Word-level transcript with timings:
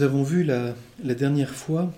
Nous 0.00 0.06
avons 0.06 0.22
vu 0.22 0.44
la, 0.44 0.74
dernière 1.04 1.50
fois 1.50 1.92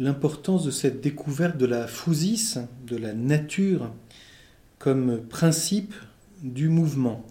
l'importance 0.00 0.64
de 0.64 0.72
cette 0.72 1.00
découverte 1.00 1.56
de 1.56 1.64
la 1.64 1.86
physis, 1.86 2.58
de 2.88 2.96
la 2.96 3.12
nature, 3.14 3.92
comme 4.80 5.20
principe 5.20 5.94
du 6.42 6.68
mouvement. 6.68 7.24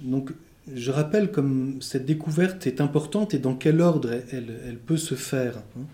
Donc, 0.00 0.32
je 0.74 0.90
rappelle 0.90 1.30
comme 1.30 1.80
cette 1.80 2.04
découverte 2.04 2.66
est 2.66 2.80
importante 2.80 3.32
et 3.32 3.38
dans 3.38 3.54
quel 3.54 3.80
ordre 3.80 4.10
elle, 4.32 4.58
elle 4.66 4.78
peut 4.78 4.96
se 4.96 5.14
faire, 5.14 5.58
hein, 5.78 5.84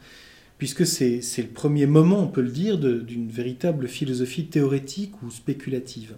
puisque 0.56 0.86
c'est 0.86 1.20
le 1.36 1.48
premier 1.48 1.84
moment, 1.84 2.20
on 2.20 2.28
peut 2.28 2.40
le 2.40 2.50
dire, 2.50 2.78
d'une 2.78 3.28
véritable 3.28 3.88
philosophie 3.88 4.46
théorétique 4.46 5.22
ou 5.22 5.30
spéculative. 5.30 6.14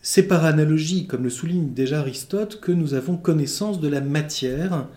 C'est 0.00 0.24
par 0.24 0.44
analogie, 0.44 1.06
comme 1.06 1.24
le 1.24 1.30
souligne 1.30 1.72
déjà 1.72 2.00
Aristote, 2.00 2.60
que 2.60 2.72
nous 2.72 2.94
avons 2.94 3.16
connaissance 3.16 3.80
de 3.80 3.88
la 3.88 4.00
matière 4.00 4.88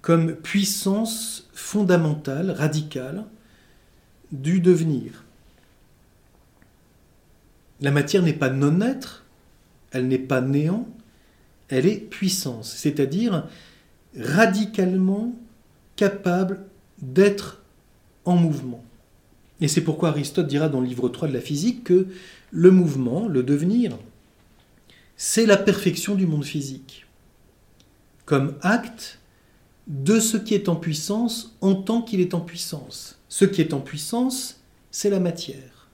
comme 0.00 0.34
puissance 0.34 1.48
fondamentale, 1.52 2.50
radicale, 2.50 3.24
du 4.32 4.60
devenir. 4.60 5.24
La 7.80 7.90
matière 7.90 8.22
n'est 8.22 8.32
pas 8.32 8.50
non-être, 8.50 9.24
elle 9.90 10.08
n'est 10.08 10.18
pas 10.18 10.40
néant, 10.40 10.88
elle 11.68 11.86
est 11.86 11.96
puissance, 11.96 12.72
c'est-à-dire 12.72 13.46
radicalement 14.16 15.34
capable 15.96 16.64
d'être 17.00 17.62
en 18.24 18.36
mouvement. 18.36 18.84
Et 19.60 19.68
c'est 19.68 19.80
pourquoi 19.80 20.10
Aristote 20.10 20.46
dira 20.46 20.68
dans 20.68 20.80
le 20.80 20.86
livre 20.86 21.08
3 21.08 21.28
de 21.28 21.32
la 21.32 21.40
physique 21.40 21.84
que 21.84 22.06
le 22.50 22.70
mouvement, 22.70 23.28
le 23.28 23.42
devenir, 23.42 23.96
c'est 25.16 25.46
la 25.46 25.56
perfection 25.56 26.14
du 26.14 26.26
monde 26.26 26.44
physique, 26.44 27.06
comme 28.24 28.56
acte 28.62 29.20
de 29.86 30.20
ce 30.20 30.36
qui 30.36 30.54
est 30.54 30.68
en 30.68 30.76
puissance 30.76 31.56
en 31.60 31.74
tant 31.74 32.02
qu'il 32.02 32.20
est 32.20 32.34
en 32.34 32.40
puissance. 32.40 33.18
Ce 33.28 33.44
qui 33.44 33.60
est 33.60 33.74
en 33.74 33.80
puissance, 33.80 34.62
c'est 34.90 35.10
la 35.10 35.20
matière. 35.20 35.88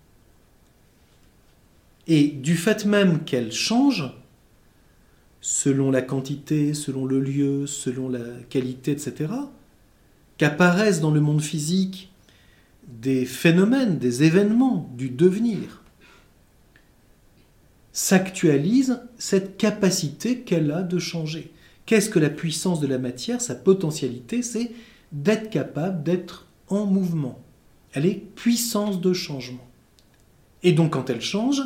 Et 2.06 2.28
du 2.28 2.56
fait 2.56 2.84
même 2.84 3.25
qu'elle 3.25 3.52
change, 3.52 4.12
selon 5.41 5.91
la 5.91 6.03
quantité, 6.03 6.75
selon 6.75 7.06
le 7.06 7.20
lieu, 7.20 7.66
selon 7.66 8.08
la 8.08 8.25
qualité, 8.48 8.92
etc., 8.92 9.32
qu'apparaissent 10.36 11.00
dans 11.00 11.10
le 11.10 11.20
monde 11.20 11.42
physique 11.42 12.10
des 12.86 13.27
phénomènes, 13.27 13.98
des 13.98 14.22
événements 14.22 14.91
du 14.97 15.10
devenir, 15.10 15.82
s'actualise 17.98 19.00
cette 19.18 19.56
capacité 19.56 20.42
qu'elle 20.42 20.70
a 20.70 20.82
de 20.84 21.00
changer. 21.00 21.50
Qu'est-ce 21.84 22.08
que 22.08 22.20
la 22.20 22.30
puissance 22.30 22.78
de 22.78 22.86
la 22.86 22.96
matière 22.96 23.41
Sa 23.41 23.56
potentialité, 23.56 24.42
c'est 24.42 24.70
d'être 25.10 25.50
capable 25.50 26.04
d'être 26.04 26.46
en 26.69 26.86
mouvement. 26.86 27.42
Elle 27.92 28.06
est 28.06 28.22
puissance 28.36 29.00
de 29.00 29.12
changement. 29.12 29.66
Et 30.62 30.70
donc 30.70 30.92
quand 30.92 31.10
elle 31.10 31.20
change, 31.20 31.60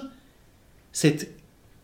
cette 0.90 1.34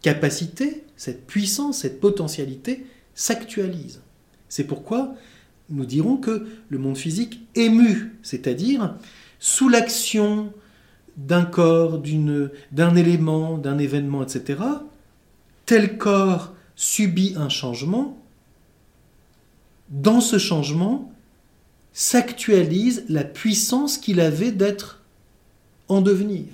capacité, 0.01 0.83
cette 0.97 1.27
puissance, 1.27 1.81
cette 1.81 2.01
potentialité 2.01 2.87
s'actualise. 3.15 4.01
C'est 4.49 4.65
pourquoi 4.65 5.15
nous 5.69 5.85
dirons 5.85 6.17
que 6.17 6.47
le 6.71 6.79
monde 6.79 6.97
physique 6.97 7.43
ému, 7.55 8.17
c'est-à-dire 8.23 8.97
sous 9.41 9.69
l'action 9.69 10.55
d'un 11.19 11.45
corps, 11.45 12.01
d'un 12.73 12.97
élément, 12.97 13.59
d'un 13.59 13.77
événement, 13.79 14.23
etc., 14.23 14.61
tel 15.67 15.99
corps 15.99 16.55
subit 16.77 17.35
un 17.37 17.49
changement, 17.49 18.17
dans 19.91 20.21
ce 20.21 20.39
changement 20.39 21.13
s'actualise 21.93 23.05
la 23.09 23.25
puissance 23.25 23.99
qu'il 23.99 24.21
avait 24.21 24.53
d'être 24.53 25.03
en 25.89 26.01
devenir. 26.01 26.45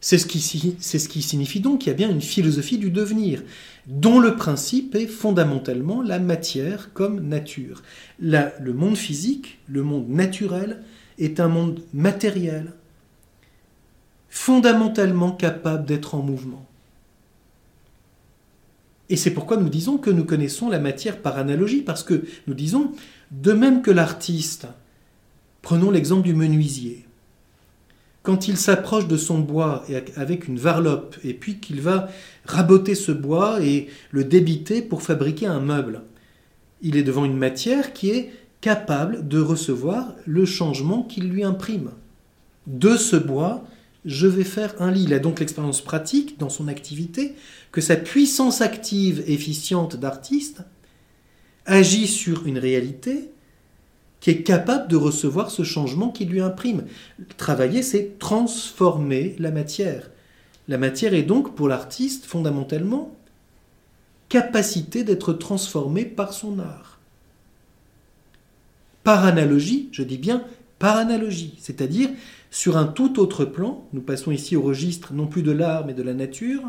C'est 0.00 0.16
ce, 0.16 0.26
qui, 0.26 0.40
signifie 0.40 1.60
donc 1.60 1.80
qu'il 1.80 1.88
y 1.88 1.90
a 1.90 1.96
bien 1.96 2.08
une 2.08 2.22
philosophie 2.22 2.78
du 2.78 2.90
devenir, 2.90 3.42
dont 3.86 4.18
le 4.18 4.36
principe 4.36 4.94
est 4.94 5.06
fondamentalement 5.06 6.00
la 6.00 6.18
matière 6.18 6.92
comme 6.94 7.20
nature. 7.28 7.82
le 8.20 8.72
monde 8.72 8.96
physique, 8.96 9.58
le 9.68 9.82
monde 9.82 10.08
naturel, 10.08 10.82
est 11.20 11.38
un 11.38 11.48
monde 11.48 11.80
matériel, 11.94 12.72
fondamentalement 14.28 15.30
capable 15.30 15.86
d'être 15.86 16.14
en 16.14 16.22
mouvement. 16.22 16.66
Et 19.10 19.16
c'est 19.16 19.32
pourquoi 19.32 19.56
nous 19.56 19.68
disons 19.68 19.98
que 19.98 20.10
nous 20.10 20.24
connaissons 20.24 20.68
la 20.68 20.78
matière 20.78 21.18
par 21.18 21.36
analogie, 21.36 21.82
parce 21.82 22.02
que 22.02 22.24
nous 22.46 22.54
disons, 22.54 22.92
de 23.30 23.52
même 23.52 23.82
que 23.82 23.90
l'artiste, 23.90 24.66
prenons 25.62 25.90
l'exemple 25.90 26.22
du 26.22 26.34
menuisier, 26.34 27.04
quand 28.22 28.48
il 28.48 28.56
s'approche 28.56 29.08
de 29.08 29.16
son 29.16 29.38
bois 29.38 29.84
avec 30.16 30.46
une 30.46 30.58
varlope, 30.58 31.16
et 31.24 31.34
puis 31.34 31.58
qu'il 31.58 31.80
va 31.80 32.08
raboter 32.44 32.94
ce 32.94 33.12
bois 33.12 33.62
et 33.62 33.88
le 34.10 34.24
débiter 34.24 34.82
pour 34.82 35.02
fabriquer 35.02 35.46
un 35.46 35.60
meuble, 35.60 36.02
il 36.82 36.96
est 36.96 37.02
devant 37.02 37.24
une 37.24 37.36
matière 37.36 37.92
qui 37.92 38.10
est 38.10 38.32
capable 38.60 39.26
de 39.26 39.40
recevoir 39.40 40.14
le 40.26 40.44
changement 40.44 41.02
qu'il 41.02 41.28
lui 41.28 41.44
imprime. 41.44 41.90
De 42.66 42.96
ce 42.96 43.16
bois, 43.16 43.64
je 44.04 44.26
vais 44.26 44.44
faire 44.44 44.74
un 44.80 44.90
lit. 44.90 45.04
Il 45.04 45.14
a 45.14 45.18
donc 45.18 45.40
l'expérience 45.40 45.80
pratique 45.80 46.38
dans 46.38 46.48
son 46.48 46.68
activité 46.68 47.34
que 47.72 47.80
sa 47.80 47.96
puissance 47.96 48.60
active 48.60 49.22
efficiente 49.26 49.96
d'artiste 49.96 50.62
agit 51.66 52.06
sur 52.06 52.46
une 52.46 52.58
réalité 52.58 53.30
qui 54.20 54.30
est 54.30 54.42
capable 54.42 54.88
de 54.88 54.96
recevoir 54.96 55.50
ce 55.50 55.62
changement 55.62 56.10
qui 56.10 56.26
lui 56.26 56.40
imprime. 56.40 56.84
Travailler, 57.38 57.82
c'est 57.82 58.18
transformer 58.18 59.34
la 59.38 59.50
matière. 59.50 60.10
La 60.68 60.78
matière 60.78 61.14
est 61.14 61.22
donc 61.22 61.54
pour 61.54 61.68
l'artiste 61.68 62.26
fondamentalement 62.26 63.16
capacité 64.28 65.04
d'être 65.04 65.32
transformée 65.32 66.04
par 66.04 66.32
son 66.32 66.58
art. 66.58 66.89
Par 69.10 69.24
analogie, 69.24 69.88
je 69.90 70.04
dis 70.04 70.18
bien 70.18 70.44
par 70.78 70.96
analogie, 70.96 71.56
c'est-à-dire 71.58 72.10
sur 72.52 72.76
un 72.76 72.84
tout 72.84 73.18
autre 73.18 73.44
plan, 73.44 73.88
nous 73.92 74.02
passons 74.02 74.30
ici 74.30 74.54
au 74.54 74.62
registre 74.62 75.14
non 75.14 75.26
plus 75.26 75.42
de 75.42 75.50
l'art 75.50 75.84
mais 75.84 75.94
de 75.94 76.04
la 76.04 76.14
nature, 76.14 76.62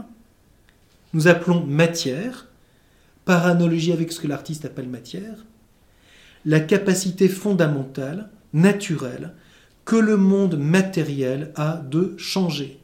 nous 1.13 1.27
appelons 1.27 1.63
matière, 1.63 2.47
par 3.25 3.45
analogie 3.45 3.91
avec 3.91 4.11
ce 4.11 4.19
que 4.19 4.25
l'artiste 4.25 4.65
appelle 4.65 4.89
matière, 4.89 5.45
la 6.43 6.59
capacité 6.59 7.29
fondamentale, 7.29 8.31
naturelle, 8.53 9.35
que 9.85 9.97
le 9.97 10.17
monde 10.17 10.57
matériel 10.57 11.51
a 11.53 11.77
de 11.77 12.15
changer. 12.17 12.79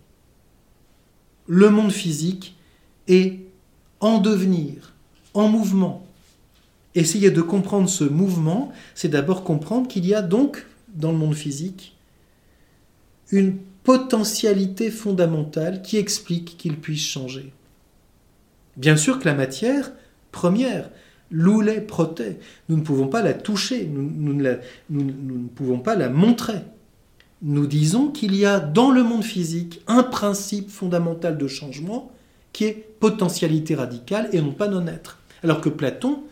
Le 1.47 1.71
monde 1.71 1.91
physique 1.91 2.55
est 3.07 3.39
en 4.01 4.19
devenir, 4.19 4.93
en 5.33 5.47
mouvement. 5.47 6.06
Essayer 6.95 7.31
de 7.31 7.41
comprendre 7.41 7.89
ce 7.89 8.03
mouvement, 8.03 8.71
c'est 8.95 9.09
d'abord 9.09 9.43
comprendre 9.43 9.87
qu'il 9.87 10.05
y 10.05 10.13
a 10.13 10.21
donc 10.21 10.65
dans 10.95 11.11
le 11.11 11.17
monde 11.17 11.35
physique 11.35 11.95
une 13.31 13.57
potentialité 13.83 14.89
fondamentale 14.89 15.81
qui 15.81 15.97
explique 15.97 16.57
qu'il 16.57 16.77
puisse 16.77 17.05
changer. 17.05 17.53
Bien 18.75 18.95
sûr 18.95 19.19
que 19.19 19.25
la 19.25 19.33
matière 19.33 19.91
première, 20.31 20.89
l'oulet 21.31 21.81
proté, 21.81 22.37
nous 22.69 22.77
ne 22.77 22.81
pouvons 22.81 23.07
pas 23.07 23.21
la 23.21 23.33
toucher, 23.33 23.89
nous, 23.91 24.33
ne 24.33 25.47
pouvons 25.55 25.79
pas 25.79 25.95
la 25.95 26.09
montrer. 26.09 26.59
Nous 27.41 27.67
disons 27.67 28.09
qu'il 28.09 28.35
y 28.35 28.45
a 28.45 28.59
dans 28.59 28.91
le 28.91 29.03
monde 29.03 29.23
physique 29.23 29.81
un 29.87 30.03
principe 30.03 30.69
fondamental 30.69 31.37
de 31.37 31.47
changement 31.47 32.11
qui 32.53 32.65
est 32.65 32.87
potentialité 32.99 33.75
radicale 33.75 34.29
et 34.31 34.41
non 34.41 34.51
pas 34.51 34.67
non-être. 34.67 35.19
Alors 35.43 35.61
que 35.61 35.69
Platon 35.69 36.23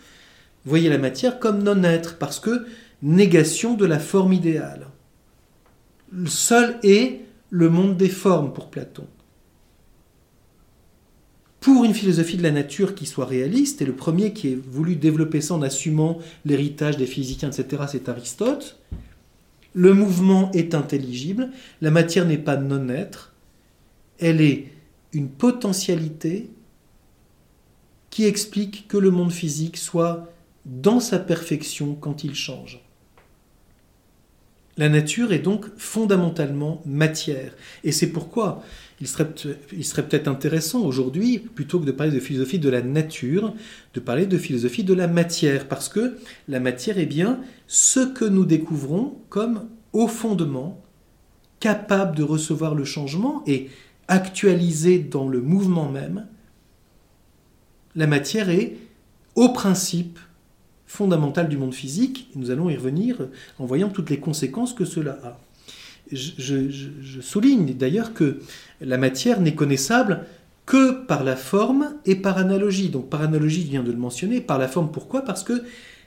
voyait 0.66 0.90
la 0.90 0.98
matière 0.98 1.40
comme 1.40 1.64
non-être 1.64 2.18
parce 2.18 2.40
que 2.40 2.66
négation 3.02 3.76
de 3.76 3.86
la 3.86 4.00
forme 4.00 4.34
idéale. 4.34 4.88
Seul 6.26 6.78
est 6.84 7.22
le 7.50 7.70
monde 7.70 7.98
des 7.98 8.10
formes 8.10 8.54
pour 8.54 8.70
Platon. 8.70 9.08
Pour 11.60 11.84
une 11.84 11.94
philosophie 11.94 12.38
de 12.38 12.44
la 12.44 12.52
nature 12.52 12.94
qui 12.94 13.06
soit 13.06 13.26
réaliste, 13.26 13.82
et 13.82 13.86
le 13.86 13.96
premier 13.96 14.34
qui 14.34 14.50
ait 14.50 14.60
voulu 14.70 14.96
développer 14.96 15.42
ça 15.42 15.56
en 15.56 15.62
assumant 15.62 16.20
l'héritage 16.46 16.98
des 16.98 17.08
physiciens, 17.08 17.50
etc., 17.50 17.84
c'est 17.88 18.08
Aristote, 18.08 18.80
le 19.74 19.94
mouvement 19.94 20.52
est 20.52 20.76
intelligible, 20.76 21.50
la 21.82 21.92
matière 21.92 22.26
n'est 22.26 22.38
pas 22.38 22.56
non-être, 22.56 23.34
elle 24.20 24.42
est 24.42 24.72
une 25.12 25.28
potentialité 25.28 26.50
qui 28.10 28.26
explique 28.26 28.88
que 28.88 28.98
le 28.98 29.12
monde 29.12 29.32
physique 29.32 29.78
soit 29.78 30.32
dans 30.66 31.00
sa 31.00 31.20
perfection 31.20 31.96
quand 31.96 32.24
il 32.24 32.36
change. 32.36 32.82
La 34.78 34.90
nature 34.90 35.32
est 35.32 35.40
donc 35.40 35.68
fondamentalement 35.78 36.82
matière. 36.86 37.56
Et 37.86 37.94
c'est 37.94 38.12
pourquoi 38.12 38.62
il 39.00 39.08
serait, 39.08 39.30
serait 39.82 40.08
peut-être 40.08 40.28
intéressant 40.28 40.82
aujourd'hui, 40.82 41.40
plutôt 41.40 41.80
que 41.80 41.86
de 41.86 41.92
parler 41.92 42.12
de 42.12 42.20
philosophie 42.20 42.60
de 42.60 42.70
la 42.70 42.82
nature, 42.82 43.54
de 43.94 44.00
parler 44.02 44.26
de 44.26 44.38
philosophie 44.38 44.84
de 44.84 44.94
la 44.94 45.08
matière, 45.08 45.68
parce 45.70 45.88
que 45.88 46.18
la 46.50 46.60
matière 46.60 46.98
est 46.98 47.06
bien 47.06 47.40
ce 47.68 48.02
que 48.02 48.26
nous 48.26 48.46
découvrons 48.46 49.18
comme 49.30 49.68
au 49.94 50.08
fondement, 50.08 50.82
capable 51.62 52.18
de 52.18 52.24
recevoir 52.24 52.76
le 52.76 52.84
changement 52.84 53.44
et 53.48 53.70
actualisé 54.10 55.00
dans 55.00 55.30
le 55.30 55.42
mouvement 55.42 55.90
même. 55.90 56.28
La 57.96 58.08
matière 58.08 58.50
est, 58.50 58.76
au 59.36 59.50
principe, 59.50 60.20
fondamentale 60.96 61.50
du 61.50 61.58
monde 61.58 61.74
physique. 61.74 62.30
nous 62.36 62.50
allons 62.50 62.70
y 62.70 62.76
revenir 62.76 63.28
en 63.60 63.66
voyant 63.66 63.90
toutes 63.90 64.10
les 64.10 64.20
conséquences 64.20 64.74
que 64.74 64.86
cela 64.86 65.20
a. 65.24 65.40
Je, 66.12 67.20
souligne 67.22 67.74
d'ailleurs 67.74 68.14
que 68.14 68.40
la 68.80 68.98
matière 68.98 69.42
n'est 69.42 69.56
connaissable 69.56 70.26
que 70.66 70.92
par 71.06 71.24
la 71.24 71.36
forme 71.36 71.96
et 72.06 72.16
par 72.16 72.38
analogie. 72.38 72.90
Donc 72.90 73.10
par 73.10 73.22
analogie, 73.22 73.64
je 73.64 73.72
viens 73.72 73.84
de 73.84 73.92
le 73.92 73.98
mentionner, 73.98 74.42
par 74.42 74.58
la 74.58 74.68
forme, 74.68 74.92
pourquoi? 74.92 75.22
Parce 75.22 75.44
que 75.44 75.64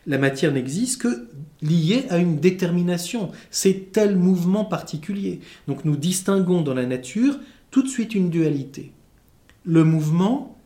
la 0.06 0.18
matière 0.18 0.52
n'existe 0.52 1.02
que 1.02 1.28
liée 1.60 2.06
à 2.10 2.18
une 2.18 2.38
détermination. 2.40 3.30
C'est 3.50 3.92
tel 3.92 4.16
mouvement 4.16 4.64
particulier. 4.64 5.40
Donc 5.66 5.84
nous 5.84 5.96
distinguons 5.96 6.62
dans 6.62 6.74
la 6.74 6.86
nature 6.86 7.38
tout 7.70 7.82
de 7.82 7.88
suite 7.88 8.14
une 8.14 8.30
dualité. 8.30 8.92
Le 9.64 9.84
mouvement 9.84 10.56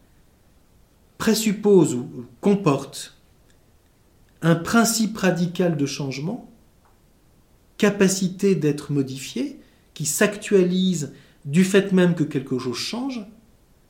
présuppose 1.18 1.94
ou 1.94 2.26
comporte 2.40 3.16
un 4.42 4.56
principe 4.56 5.16
radical 5.16 5.76
de 5.76 5.86
changement, 5.86 6.50
capacité 7.78 8.54
d'être 8.54 8.92
modifié, 8.92 9.58
qui 9.94 10.04
s'actualise 10.04 11.12
du 11.44 11.64
fait 11.64 11.92
même 11.92 12.14
que 12.14 12.24
quelque 12.24 12.58
chose 12.58 12.76
change. 12.76 13.24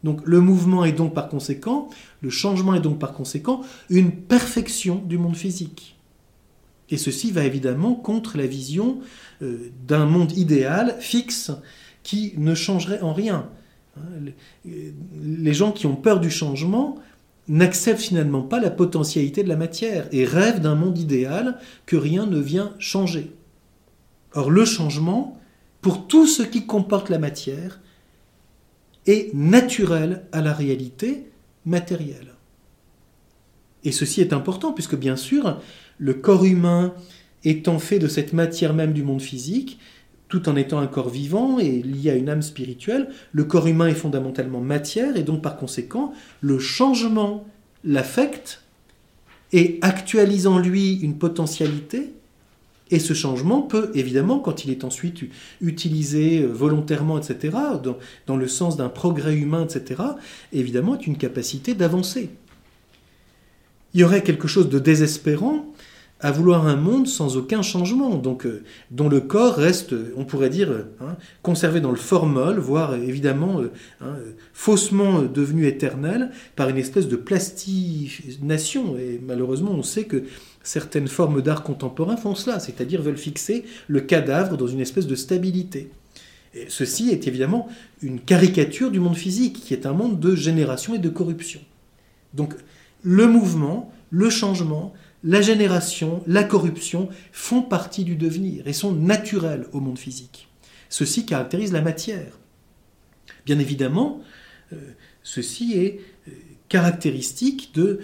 Donc 0.05 0.21
le 0.25 0.41
mouvement 0.41 0.85
est 0.85 0.93
donc 0.93 1.15
par 1.15 1.29
conséquent, 1.29 1.89
le 2.21 2.31
changement 2.31 2.75
est 2.75 2.81
donc 2.81 2.99
par 2.99 3.13
conséquent 3.13 3.63
une 3.89 4.13
perfection 4.13 4.97
du 4.97 5.19
monde 5.19 5.37
physique. 5.37 5.97
Et 6.91 6.97
ceci 6.97 7.31
va 7.31 7.45
évidemment 7.45 7.95
contre 7.95 8.37
la 8.37 8.47
vision 8.47 9.01
euh, 9.41 9.71
d'un 9.87 10.07
monde 10.07 10.33
idéal, 10.33 10.97
fixe, 11.01 11.51
qui 12.03 12.35
ne 12.37 12.55
changerait 12.55 13.01
en 13.01 13.13
rien. 13.15 13.49
Hein, 13.97 14.33
les 14.65 15.55
gens 15.55 15.73
qui 15.73 15.87
ont 15.87 15.97
peur 15.97 16.21
du 16.21 16.31
changement 16.31 16.99
n'acceptent 17.49 18.01
finalement 18.01 18.43
pas 18.43 18.61
la 18.61 18.71
potentialité 18.71 19.43
de 19.43 19.49
la 19.49 19.57
matière 19.57 20.07
et 20.13 20.25
rêvent 20.25 20.61
d'un 20.61 20.75
monde 20.75 20.99
idéal 20.99 21.59
que 21.87 21.97
rien 21.97 22.27
ne 22.27 22.39
vient 22.39 22.75
changer. 22.79 23.33
Or 24.33 24.51
le 24.51 24.65
changement, 24.65 25.41
pour 25.81 26.07
tout 26.07 26.27
ce 26.27 26.43
qui 26.43 26.67
comporte 26.67 27.11
la 27.11 27.19
matière, 27.19 27.81
est 29.07 29.35
naturel 29.35 30.25
à 30.33 30.41
la 30.41 30.53
réalité 30.53 31.27
matérielle. 31.67 32.35
Et 33.85 33.93
ceci 33.93 34.21
est 34.21 34.33
important 34.33 34.73
puisque 34.73 34.97
bien 34.97 35.17
sûr, 35.17 35.61
le 35.99 36.15
corps 36.15 36.45
humain 36.45 36.95
étant 37.45 37.81
fait 37.81 37.99
de 37.99 38.07
cette 38.07 38.33
matière 38.33 38.75
même 38.75 38.93
du 38.93 39.03
monde 39.03 39.21
physique, 39.21 39.79
tout 40.33 40.49
en 40.49 40.57
étant 40.57 40.79
un 40.79 40.87
corps 40.87 41.11
vivant 41.11 41.59
et 41.59 41.83
lié 41.83 42.09
à 42.09 42.15
une 42.15 42.31
âme 42.31 42.41
spirituelle, 42.41 43.11
le 43.33 43.45
corps 43.45 43.67
humain 43.67 43.89
est 43.89 43.95
fondamentalement 43.95 44.63
matière 44.63 45.19
et 45.19 45.25
donc 45.25 45.43
par 45.43 45.59
conséquent, 45.59 46.15
le 46.41 46.59
changement 46.59 47.45
l'affecte 47.85 48.63
et 49.53 49.79
actualise 49.83 50.47
en 50.47 50.59
lui 50.59 50.95
une 50.95 51.19
potentialité. 51.19 52.15
Et 52.91 52.99
ce 52.99 53.13
changement 53.13 53.61
peut, 53.61 53.91
évidemment, 53.95 54.39
quand 54.39 54.65
il 54.65 54.71
est 54.71 54.85
ensuite 54.85 55.21
utilisé 55.61 56.41
euh, 56.41 56.47
volontairement, 56.47 57.19
etc., 57.19 57.55
dans, 57.83 57.99
dans 58.27 58.37
le 58.39 58.49
sens 58.49 58.79
d'un 58.79 58.89
progrès 58.89 59.35
humain, 59.37 59.67
etc., 59.67 60.01
évidemment, 60.55 60.95
être 60.95 61.07
une 61.07 61.19
capacité 61.19 61.75
d'avancer. 61.75 62.31
Il 63.93 64.01
y 64.01 64.05
aurait 64.05 64.23
quelque 64.23 64.49
chose 64.49 64.71
de 64.71 64.79
désespérant 64.79 65.72
à 66.23 66.31
vouloir 66.31 66.69
un 66.69 66.77
monde 66.77 67.09
sans 67.09 67.37
aucun 67.37 67.63
changement, 67.63 68.15
donc 68.15 68.47
euh, 68.47 68.63
dont 68.93 69.09
le 69.09 69.21
corps 69.21 69.57
reste, 69.57 69.93
on 70.17 70.25
pourrait 70.25 70.51
dire, 70.51 70.87
hein, 71.01 71.17
conservé 71.43 71.81
dans 71.81 71.91
le 71.91 71.97
formol, 71.97 72.59
voire 72.59 72.95
évidemment 72.95 73.61
euh, 73.61 73.73
hein, 74.01 74.15
faussement 74.53 75.23
devenu 75.23 75.67
éternel 75.67 76.31
par 76.55 76.69
une 76.69 76.79
espèce 76.79 77.09
de 77.09 77.17
plastination. 77.17 78.97
Et 78.97 79.21
malheureusement, 79.21 79.73
on 79.73 79.83
sait 79.83 80.05
que 80.05 80.23
certaines 80.63 81.09
formes 81.09 81.43
d'art 81.43 81.65
contemporain 81.65 82.17
font 82.17 82.37
cela, 82.37 82.61
c'est-à-dire 82.61 83.03
veulent 83.03 83.19
fixer 83.19 83.65
le 83.89 84.01
cadavre 84.01 84.57
dans 84.57 84.69
une 84.69 84.81
espèce 84.81 85.09
de 85.09 85.17
stabilité. 85.17 85.91
Et 86.55 86.67
ceci 86.69 87.11
est 87.11 87.27
évidemment 87.27 87.69
une 88.01 88.21
caricature 88.21 88.93
du 88.93 89.01
monde 89.01 89.17
physique, 89.17 89.61
qui 89.65 89.75
est 89.75 89.87
un 89.87 89.93
monde 89.93 90.21
de 90.21 90.37
génération 90.37 90.95
et 90.95 90.99
de 90.99 91.09
corruption. 91.09 91.61
Donc 92.33 92.55
le 93.03 93.27
mouvement, 93.27 93.93
le 94.11 94.31
changement, 94.31 94.93
la 95.25 95.41
génération, 95.41 96.23
la 96.27 96.45
corruption 96.45 97.09
font 97.31 97.63
partie 97.63 98.05
du 98.05 98.17
devenir 98.17 98.67
et 98.67 98.73
sont 98.73 98.93
naturelles 98.93 99.67
au 99.73 99.81
monde 99.81 99.99
physique. 99.99 100.49
Ceci 100.89 101.25
caractérise 101.25 101.73
la 101.73 101.81
matière. 101.81 102.39
Bien 103.47 103.59
évidemment, 103.59 104.21
euh, 104.73 104.77
ceci 105.23 105.75
est 105.75 106.01
euh, 106.29 106.33
caractéristique 106.69 107.73
euh, 107.79 108.01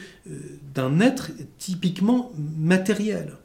d'un 0.75 1.01
être 1.01 1.31
typiquement 1.59 2.33
matériel. 2.57 3.37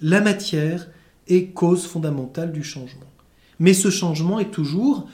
La 0.00 0.20
matière 0.20 0.88
est 1.28 1.48
cause 1.48 1.86
fondamentale 1.86 2.52
du 2.52 2.62
changement. 2.62 3.10
Mais 3.58 3.74
ce 3.74 3.90
changement 3.90 4.38
est 4.38 4.50
toujours 4.50 5.08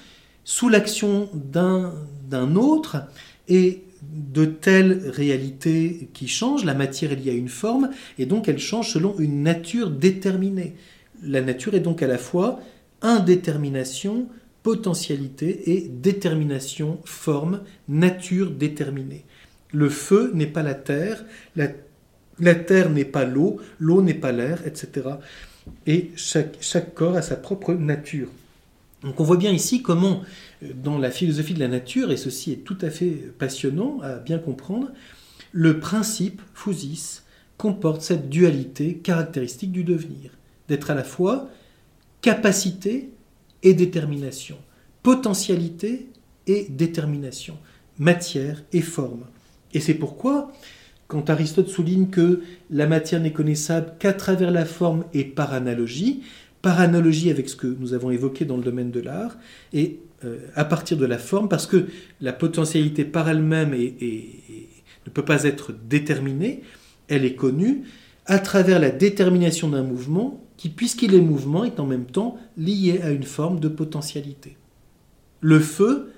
sous 0.44 0.68
l'action 0.68 1.30
d'un 1.34 2.56
autre 2.56 3.04
et 3.48 3.84
de 4.10 4.44
telles 4.44 5.10
réalités 5.10 6.08
qui 6.12 6.28
changent, 6.28 6.64
la 6.64 6.74
matière 6.74 7.12
est 7.12 7.16
liée 7.16 7.30
à 7.30 7.34
une 7.34 7.48
forme, 7.48 7.90
et 8.18 8.26
donc 8.26 8.48
elle 8.48 8.58
change 8.58 8.92
selon 8.92 9.18
une 9.18 9.42
nature 9.42 9.90
déterminée. 9.90 10.74
La 11.22 11.40
nature 11.40 11.74
est 11.74 11.80
donc 11.80 12.02
à 12.02 12.06
la 12.06 12.18
fois 12.18 12.60
indétermination, 13.00 14.28
potentialité 14.62 15.72
et 15.72 15.88
détermination, 15.88 16.98
forme, 17.04 17.60
nature 17.88 18.50
déterminée. 18.50 19.24
Le 19.72 19.88
feu 19.88 20.30
n'est 20.34 20.46
pas 20.46 20.62
la 20.62 20.74
terre, 20.74 21.24
la, 21.56 22.54
terre 22.54 22.90
n'est 22.90 23.04
pas 23.04 23.24
l'eau, 23.24 23.60
l'eau 23.78 24.02
n'est 24.02 24.14
pas 24.14 24.32
l'air, 24.32 24.66
etc. 24.66 25.08
Et 25.86 26.10
chaque, 26.16 26.56
chaque 26.60 26.94
corps 26.94 27.16
a 27.16 27.22
sa 27.22 27.36
propre 27.36 27.72
nature. 27.72 28.28
Donc 29.02 29.18
on 29.18 29.24
voit 29.24 29.36
bien 29.36 29.52
ici 29.52 29.82
comment 29.82 30.22
dans 30.74 30.98
la 30.98 31.10
philosophie 31.10 31.54
de 31.54 31.60
la 31.60 31.68
nature, 31.68 32.12
et 32.12 32.16
ceci 32.16 32.52
est 32.52 32.64
tout 32.64 32.78
à 32.80 32.90
fait 32.90 33.10
passionnant 33.38 33.98
à 34.02 34.16
bien 34.16 34.38
comprendre, 34.38 34.90
le 35.52 35.80
principe 35.80 36.40
Phusis 36.54 37.22
comporte 37.58 38.02
cette 38.02 38.28
dualité 38.28 38.94
caractéristique 38.96 39.72
du 39.72 39.84
devenir, 39.84 40.30
d'être 40.68 40.90
à 40.90 40.94
la 40.94 41.04
fois 41.04 41.48
capacité 42.20 43.10
et 43.62 43.74
détermination, 43.74 44.56
potentialité 45.02 46.08
et 46.46 46.66
détermination, 46.68 47.58
matière 47.98 48.62
et 48.72 48.80
forme. 48.80 49.26
Et 49.74 49.80
c'est 49.80 49.94
pourquoi, 49.94 50.52
quand 51.08 51.30
Aristote 51.30 51.68
souligne 51.68 52.08
que 52.08 52.42
la 52.70 52.86
matière 52.86 53.20
n'est 53.20 53.32
connaissable 53.32 53.94
qu'à 53.98 54.12
travers 54.12 54.50
la 54.50 54.64
forme 54.64 55.04
et 55.12 55.24
par 55.24 55.52
analogie, 55.52 56.22
par 56.62 56.80
analogie 56.80 57.30
avec 57.30 57.48
ce 57.48 57.56
que 57.56 57.66
nous 57.66 57.92
avons 57.92 58.10
évoqué 58.10 58.44
dans 58.44 58.56
le 58.56 58.62
domaine 58.62 58.90
de 58.90 59.00
l'art, 59.00 59.36
et 59.72 59.98
euh, 60.24 60.38
à 60.54 60.64
partir 60.64 60.96
de 60.96 61.04
la 61.04 61.18
forme, 61.18 61.48
parce 61.48 61.66
que 61.66 61.86
la 62.20 62.32
potentialité 62.32 63.04
par 63.04 63.28
elle-même 63.28 63.72
ne 63.72 65.10
peut 65.12 65.24
pas 65.24 65.42
être 65.44 65.72
déterminée, 65.88 66.62
elle 67.08 67.24
est 67.24 67.34
connue 67.34 67.82
à 68.26 68.38
travers 68.38 68.78
la 68.78 68.90
détermination 68.90 69.68
d'un 69.68 69.82
mouvement 69.82 70.44
qui, 70.56 70.68
puisqu'il 70.68 71.14
est 71.14 71.20
mouvement, 71.20 71.64
est 71.64 71.80
en 71.80 71.86
même 71.86 72.06
temps 72.06 72.38
lié 72.56 73.00
à 73.02 73.10
une 73.10 73.24
forme 73.24 73.58
de 73.58 73.66
potentialité. 73.68 74.56
Le 75.40 75.58
feu, 75.58 76.12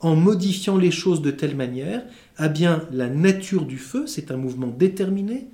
en 0.00 0.14
modifiant 0.14 0.76
les 0.76 0.90
choses 0.90 1.22
de 1.22 1.30
telle 1.30 1.56
manière, 1.56 2.04
a 2.36 2.48
bien 2.48 2.86
la 2.92 3.08
nature 3.08 3.64
du 3.64 3.78
feu, 3.78 4.06
c'est 4.06 4.30
un 4.30 4.36
mouvement 4.36 4.66
déterminé, 4.66 5.46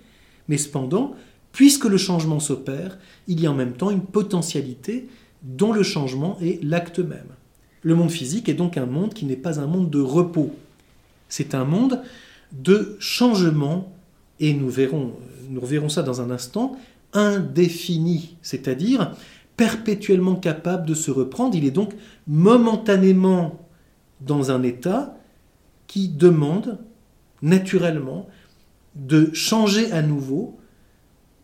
mais 0.48 0.58
cependant, 0.58 1.14
puisque 1.54 1.84
le 1.84 1.96
changement 1.96 2.40
s'opère, 2.40 2.98
il 3.28 3.40
y 3.40 3.46
a 3.46 3.50
en 3.50 3.54
même 3.54 3.74
temps 3.74 3.90
une 3.90 4.02
potentialité 4.02 5.08
dont 5.42 5.72
le 5.72 5.84
changement 5.84 6.36
est 6.42 6.62
l'acte 6.64 6.98
même. 6.98 7.28
Le 7.82 7.94
monde 7.94 8.10
physique 8.10 8.48
est 8.48 8.54
donc 8.54 8.76
un 8.76 8.86
monde 8.86 9.14
qui 9.14 9.24
n'est 9.24 9.36
pas 9.36 9.60
un 9.60 9.66
monde 9.66 9.88
de 9.88 10.00
repos. 10.00 10.50
C'est 11.28 11.54
un 11.54 11.64
monde 11.64 12.02
de 12.52 12.96
changement, 12.98 13.92
et 14.40 14.52
nous 14.52 14.68
verrons, 14.68 15.12
nous 15.48 15.60
reverrons 15.60 15.88
ça 15.88 16.02
dans 16.02 16.20
un 16.20 16.30
instant, 16.32 16.76
indéfini, 17.12 18.36
c'est-à-dire 18.42 19.14
perpétuellement 19.56 20.34
capable 20.34 20.86
de 20.86 20.94
se 20.94 21.12
reprendre. 21.12 21.54
Il 21.54 21.64
est 21.64 21.70
donc 21.70 21.92
momentanément 22.26 23.60
dans 24.20 24.50
un 24.50 24.64
état 24.64 25.16
qui 25.86 26.08
demande 26.08 26.80
naturellement 27.42 28.28
de 28.96 29.30
changer 29.32 29.92
à 29.92 30.02
nouveau 30.02 30.58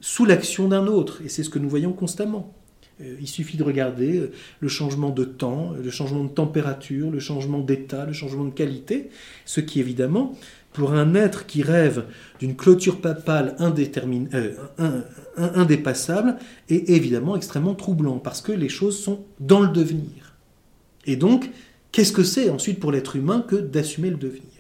sous 0.00 0.24
l'action 0.24 0.68
d'un 0.68 0.86
autre. 0.86 1.20
Et 1.24 1.28
c'est 1.28 1.42
ce 1.42 1.50
que 1.50 1.58
nous 1.58 1.68
voyons 1.68 1.92
constamment. 1.92 2.54
Euh, 3.02 3.16
il 3.20 3.28
suffit 3.28 3.56
de 3.56 3.62
regarder 3.62 4.18
euh, 4.18 4.32
le 4.60 4.68
changement 4.68 5.10
de 5.10 5.24
temps, 5.24 5.72
le 5.72 5.90
changement 5.90 6.24
de 6.24 6.30
température, 6.30 7.10
le 7.10 7.20
changement 7.20 7.60
d'état, 7.60 8.04
le 8.04 8.12
changement 8.12 8.44
de 8.44 8.50
qualité, 8.50 9.10
ce 9.44 9.60
qui 9.60 9.80
évidemment, 9.80 10.36
pour 10.72 10.92
un 10.92 11.14
être 11.14 11.46
qui 11.46 11.62
rêve 11.62 12.04
d'une 12.38 12.56
clôture 12.56 13.00
papale 13.00 13.56
euh, 13.60 15.02
indépassable, 15.36 16.36
est 16.68 16.90
évidemment 16.90 17.36
extrêmement 17.36 17.74
troublant, 17.74 18.18
parce 18.18 18.40
que 18.40 18.52
les 18.52 18.68
choses 18.68 18.98
sont 18.98 19.24
dans 19.40 19.60
le 19.60 19.68
devenir. 19.68 20.34
Et 21.06 21.16
donc, 21.16 21.50
qu'est-ce 21.92 22.12
que 22.12 22.22
c'est 22.22 22.50
ensuite 22.50 22.78
pour 22.78 22.92
l'être 22.92 23.16
humain 23.16 23.44
que 23.46 23.56
d'assumer 23.56 24.10
le 24.10 24.16
devenir? 24.16 24.59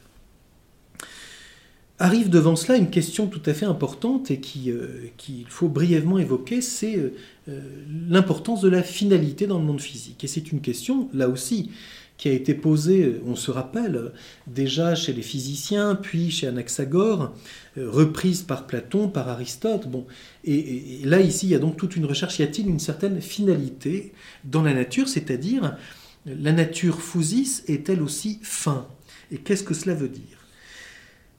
Arrive 2.02 2.30
devant 2.30 2.56
cela 2.56 2.78
une 2.78 2.88
question 2.88 3.26
tout 3.26 3.42
à 3.44 3.52
fait 3.52 3.66
importante 3.66 4.30
et 4.30 4.40
qu'il 4.40 5.44
faut 5.48 5.68
brièvement 5.68 6.18
évoquer, 6.18 6.62
c'est 6.62 6.96
euh, 6.96 7.60
l'importance 8.08 8.62
de 8.62 8.70
la 8.70 8.82
finalité 8.82 9.46
dans 9.46 9.58
le 9.58 9.66
monde 9.66 9.82
physique. 9.82 10.24
Et 10.24 10.26
c'est 10.26 10.50
une 10.50 10.62
question, 10.62 11.10
là 11.12 11.28
aussi, 11.28 11.70
qui 12.16 12.30
a 12.30 12.32
été 12.32 12.54
posée, 12.54 13.20
on 13.26 13.36
se 13.36 13.50
rappelle, 13.50 14.12
déjà 14.46 14.94
chez 14.94 15.12
les 15.12 15.20
physiciens, 15.20 15.94
puis 15.94 16.30
chez 16.30 16.46
Anaxagore, 16.46 17.34
euh, 17.76 17.90
reprise 17.90 18.40
par 18.40 18.66
Platon, 18.66 19.08
par 19.08 19.28
Aristote. 19.28 19.86
Bon, 19.86 20.06
et, 20.44 21.00
là, 21.04 21.20
ici, 21.20 21.48
il 21.48 21.50
y 21.50 21.54
a 21.54 21.58
donc 21.58 21.76
toute 21.76 21.96
une 21.96 22.06
recherche. 22.06 22.38
Y 22.38 22.44
a-t-il 22.44 22.66
une 22.66 22.78
certaine 22.80 23.20
finalité 23.20 24.14
dans 24.44 24.62
la 24.62 24.72
nature? 24.72 25.06
C'est-à-dire, 25.06 25.76
la 26.24 26.52
nature 26.52 27.02
fousis 27.02 27.62
est-elle 27.68 28.00
aussi 28.00 28.38
fin? 28.40 28.86
Et 29.30 29.36
qu'est-ce 29.36 29.64
que 29.64 29.74
cela 29.74 29.94
veut 29.94 30.08
dire? 30.08 30.39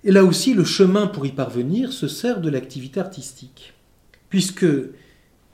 Et 0.03 0.11
là 0.11 0.23
aussi, 0.23 0.53
le 0.53 0.63
chemin 0.63 1.07
pour 1.07 1.25
y 1.25 1.31
parvenir 1.31 1.93
se 1.93 2.07
sert 2.07 2.41
de 2.41 2.49
l'activité 2.49 2.99
artistique. 2.99 3.73
Puisque 4.29 4.65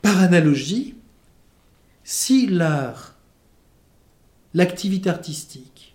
par 0.00 0.18
analogie, 0.20 0.94
si 2.04 2.46
l'art, 2.46 3.16
l'activité 4.54 5.10
artistique, 5.10 5.94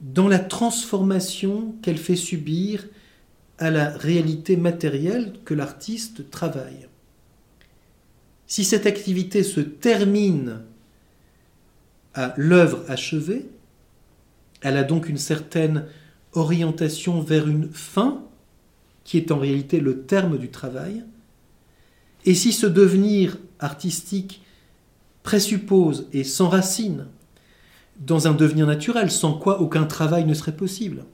dans 0.00 0.26
la 0.26 0.40
transformation 0.40 1.76
qu'elle 1.82 1.98
fait 1.98 2.16
subir 2.16 2.84
à 3.58 3.70
la 3.70 3.90
réalité 3.90 4.56
matérielle 4.56 5.34
que 5.44 5.54
l'artiste 5.54 6.30
travaille, 6.30 6.88
si 8.48 8.64
cette 8.64 8.86
activité 8.86 9.44
se 9.44 9.60
termine 9.60 10.62
à 12.14 12.34
l'œuvre 12.36 12.84
achevée, 12.88 13.48
elle 14.60 14.76
a 14.76 14.82
donc 14.82 15.08
une 15.08 15.18
certaine 15.18 15.86
orientation 16.32 17.20
vers 17.20 17.48
une 17.48 17.68
fin, 17.72 18.22
qui 19.04 19.18
est 19.18 19.30
en 19.30 19.38
réalité 19.38 19.80
le 19.80 20.02
terme 20.02 20.38
du 20.38 20.48
travail, 20.48 21.04
et 22.24 22.34
si 22.34 22.52
ce 22.52 22.66
devenir 22.66 23.38
artistique 23.58 24.42
présuppose 25.22 26.08
et 26.12 26.24
s'enracine 26.24 27.06
dans 27.98 28.26
un 28.26 28.32
devenir 28.32 28.66
naturel, 28.66 29.10
sans 29.10 29.34
quoi 29.34 29.60
aucun 29.60 29.84
travail 29.84 30.24
ne 30.24 30.34
serait 30.34 30.56
possible, 30.56 31.04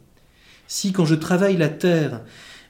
si 0.66 0.92
quand 0.92 1.06
je 1.06 1.14
travaille 1.14 1.56
la 1.56 1.68
terre, 1.68 2.22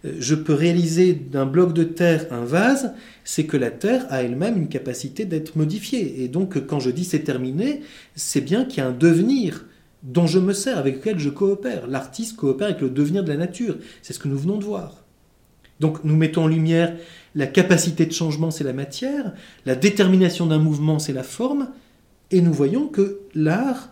euh, 0.04 0.14
je 0.18 0.34
peux 0.34 0.54
réaliser 0.54 1.14
d'un 1.14 1.46
bloc 1.46 1.74
de 1.74 1.84
terre 1.84 2.26
un 2.30 2.44
vase, 2.44 2.94
c'est 3.24 3.44
que 3.44 3.56
la 3.56 3.70
terre 3.70 4.06
a 4.08 4.22
elle-même 4.22 4.56
une 4.56 4.68
capacité 4.68 5.24
d'être 5.24 5.56
modifiée. 5.56 6.22
Et 6.22 6.28
donc 6.28 6.66
quand 6.66 6.80
je 6.80 6.90
dis 6.90 7.04
c'est 7.04 7.24
terminé, 7.24 7.82
c'est 8.14 8.40
bien 8.40 8.64
qu'il 8.64 8.78
y 8.78 8.80
a 8.80 8.88
un 8.88 8.92
devenir 8.92 9.64
dont 10.02 10.26
je 10.26 10.38
me 10.38 10.52
sers, 10.52 10.78
avec 10.78 10.96
lequel 10.96 11.18
je 11.18 11.28
coopère. 11.28 11.86
L'artiste 11.86 12.36
coopère 12.36 12.68
avec 12.68 12.80
le 12.80 12.90
devenir 12.90 13.24
de 13.24 13.28
la 13.28 13.36
nature. 13.36 13.76
C'est 14.02 14.12
ce 14.12 14.18
que 14.18 14.28
nous 14.28 14.38
venons 14.38 14.58
de 14.58 14.64
voir. 14.64 15.04
Donc 15.80 16.04
nous 16.04 16.16
mettons 16.16 16.44
en 16.44 16.48
lumière 16.48 16.96
la 17.34 17.46
capacité 17.46 18.06
de 18.06 18.12
changement, 18.12 18.50
c'est 18.50 18.64
la 18.64 18.72
matière, 18.72 19.32
la 19.64 19.76
détermination 19.76 20.46
d'un 20.46 20.58
mouvement, 20.58 20.98
c'est 20.98 21.12
la 21.12 21.22
forme, 21.22 21.68
et 22.30 22.40
nous 22.40 22.52
voyons 22.52 22.88
que 22.88 23.20
l'art, 23.34 23.90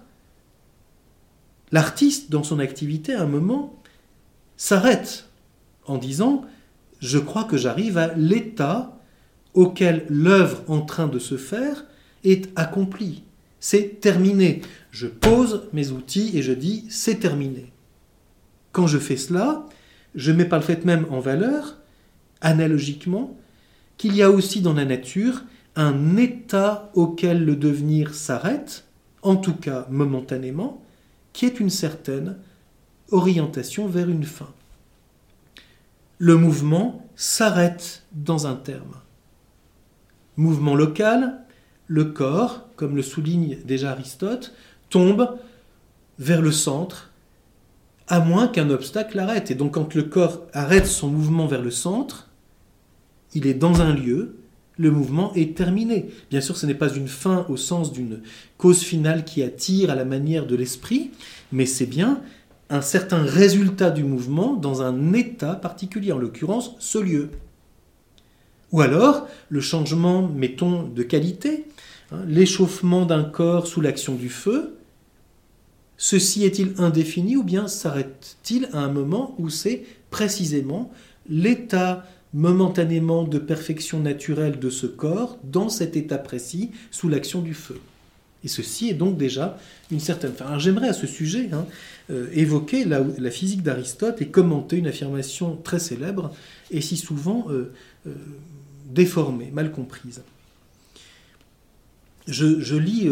l'artiste 1.71 2.31
dans 2.31 2.43
son 2.43 2.59
activité, 2.59 3.15
à 3.15 3.23
un 3.23 3.27
moment, 3.27 3.81
s'arrête 4.57 5.29
en 5.87 5.99
disant, 5.99 6.45
je 7.01 7.19
crois 7.19 7.45
que 7.45 7.57
j'arrive 7.57 7.99
à 7.99 8.15
l'état 8.15 8.99
auquel 9.55 10.05
l'œuvre 10.09 10.63
en 10.69 10.81
train 10.81 11.07
de 11.07 11.19
se 11.19 11.37
faire 11.37 11.85
est 12.25 12.51
accomplie. 12.57 13.23
C'est 13.69 14.01
terminé. 14.01 14.63
Je 14.93 15.09
pose 15.09 15.69
mes 15.73 15.91
outils 15.91 16.39
et 16.39 16.43
je 16.43 16.53
dis, 16.53 16.85
c'est 16.89 17.17
terminé. 17.17 17.73
Quand 18.71 18.87
je 18.87 18.97
fais 18.97 19.17
cela, 19.17 19.67
je 20.15 20.31
mets 20.31 20.45
par 20.45 20.61
le 20.61 20.65
fait 20.65 20.85
même 20.85 21.05
en 21.11 21.19
valeur 21.19 21.77
analogiquement 22.41 23.37
qu'il 23.97 24.15
y 24.15 24.23
a 24.23 24.31
aussi 24.31 24.61
dans 24.61 24.75
la 24.75 24.85
nature 24.85 25.43
un 25.75 26.17
état 26.17 26.93
auquel 26.95 27.45
le 27.45 27.57
devenir 27.57 28.15
s'arrête, 28.15 28.85
en 29.23 29.35
tout 29.35 29.57
cas 29.57 29.89
momentanément, 29.91 30.81
qui 31.33 31.45
est 31.45 31.59
une 31.59 31.69
certaine 31.69 32.37
orientation 33.11 33.89
vers 33.89 34.09
une 34.09 34.23
fin. 34.23 34.55
Le 36.19 36.37
mouvement 36.37 37.05
s'arrête 37.17 38.05
dans 38.13 38.47
un 38.47 38.55
terme. 38.55 39.01
Mouvement 40.37 40.77
local, 40.77 41.46
le 41.87 42.05
corps, 42.07 42.67
comme 42.77 42.97
le 42.97 43.03
souligne 43.03 43.59
déjà 43.65 43.93
Aristote, 43.93 44.53
tombe 44.91 45.37
vers 46.19 46.43
le 46.43 46.53
centre, 46.53 47.11
à 48.09 48.21
moins 48.21 48.49
qu'un 48.49 48.71
obstacle 48.71 49.17
l'arrête. 49.17 49.51
Et 49.51 49.55
donc 49.55 49.75
quand 49.75 49.95
le 49.95 50.05
corps 50.05 50.43
arrête 50.53 50.87
son 50.87 51.09
mouvement 51.09 51.47
vers 51.47 51.63
le 51.63 51.71
centre, 51.71 52.29
il 53.35 53.47
est 53.47 53.55
dans 53.55 53.81
un 53.81 53.95
lieu, 53.95 54.37
le 54.79 54.91
mouvement 54.91 55.33
est 55.35 55.57
terminé. 55.57 56.11
Bien 56.31 56.41
sûr, 56.41 56.57
ce 56.57 56.67
n'est 56.67 56.75
pas 56.75 56.93
une 56.93 57.09
fin 57.09 57.47
au 57.49 57.57
sens 57.57 57.93
d'une 57.93 58.21
cause 58.59 58.81
finale 58.81 59.25
qui 59.25 59.43
attire 59.43 59.91
à 59.91 59.95
la 59.95 60.05
manière 60.05 60.47
de 60.47 60.55
l'esprit, 60.55 61.11
mais 61.53 61.67
c'est 61.67 61.87
bien 61.87 62.21
un 62.69 62.81
certain 62.81 63.23
résultat 63.23 63.91
du 63.91 64.03
mouvement 64.03 64.55
dans 64.55 64.83
un 64.83 65.13
état 65.13 65.55
particulier, 65.55 66.13
en 66.13 66.19
l'occurrence 66.19 66.75
ce 66.79 66.99
lieu. 66.99 67.31
Ou 68.73 68.81
alors 68.81 69.29
le 69.49 69.61
changement, 69.61 70.29
mettons, 70.29 70.83
de 70.83 71.03
qualité, 71.03 71.67
hein, 72.13 72.23
l'échauffement 72.27 73.07
d'un 73.07 73.25
corps 73.25 73.67
sous 73.67 73.81
l'action 73.81 74.15
du 74.15 74.29
feu, 74.29 74.77
ceci 75.97 76.45
est-il 76.45 76.75
indéfini 76.79 77.37
ou 77.37 77.43
bien 77.43 77.69
s'arrête-t-il 77.69 78.69
à 78.73 78.79
un 78.79 78.93
moment 78.93 79.35
où 79.39 79.49
c'est 79.51 79.85
précisément 80.11 80.91
l'état 81.29 82.07
momentanément 82.35 83.25
de 83.25 83.39
perfection 83.39 84.01
naturelle 84.01 84.59
de 84.59 84.71
ce 84.71 84.87
corps 84.87 85.39
dans 85.45 85.69
cet 85.69 85.97
état 85.97 86.19
précis 86.19 86.71
sous 86.91 87.09
l'action 87.09 87.41
du 87.41 87.55
feu? 87.55 87.81
Et 88.45 88.49
ceci 88.49 88.89
est 88.89 88.95
donc 88.95 89.17
déjà 89.17 89.59
une 89.91 89.99
certaine 89.99 90.33
fin. 90.33 90.57
J'aimerais 90.59 90.89
à 90.89 90.93
ce 90.93 91.09
sujet 91.09 91.49
hein, 91.53 91.67
euh, 92.11 92.29
évoquer 92.33 92.85
la, 92.85 93.31
physique 93.31 93.65
d'Aristote 93.65 94.23
et 94.23 94.29
commenter 94.29 94.77
une 94.77 94.87
affirmation 94.87 95.57
très 95.57 95.81
célèbre 95.81 96.33
et 96.71 96.81
si 96.81 96.97
souvent 96.97 97.47
euh, 97.51 97.73
euh, 98.07 98.15
déformée, 98.89 99.51
mal 99.53 99.73
comprise. 99.73 100.23
Je, 102.27 102.77
lis 102.77 103.09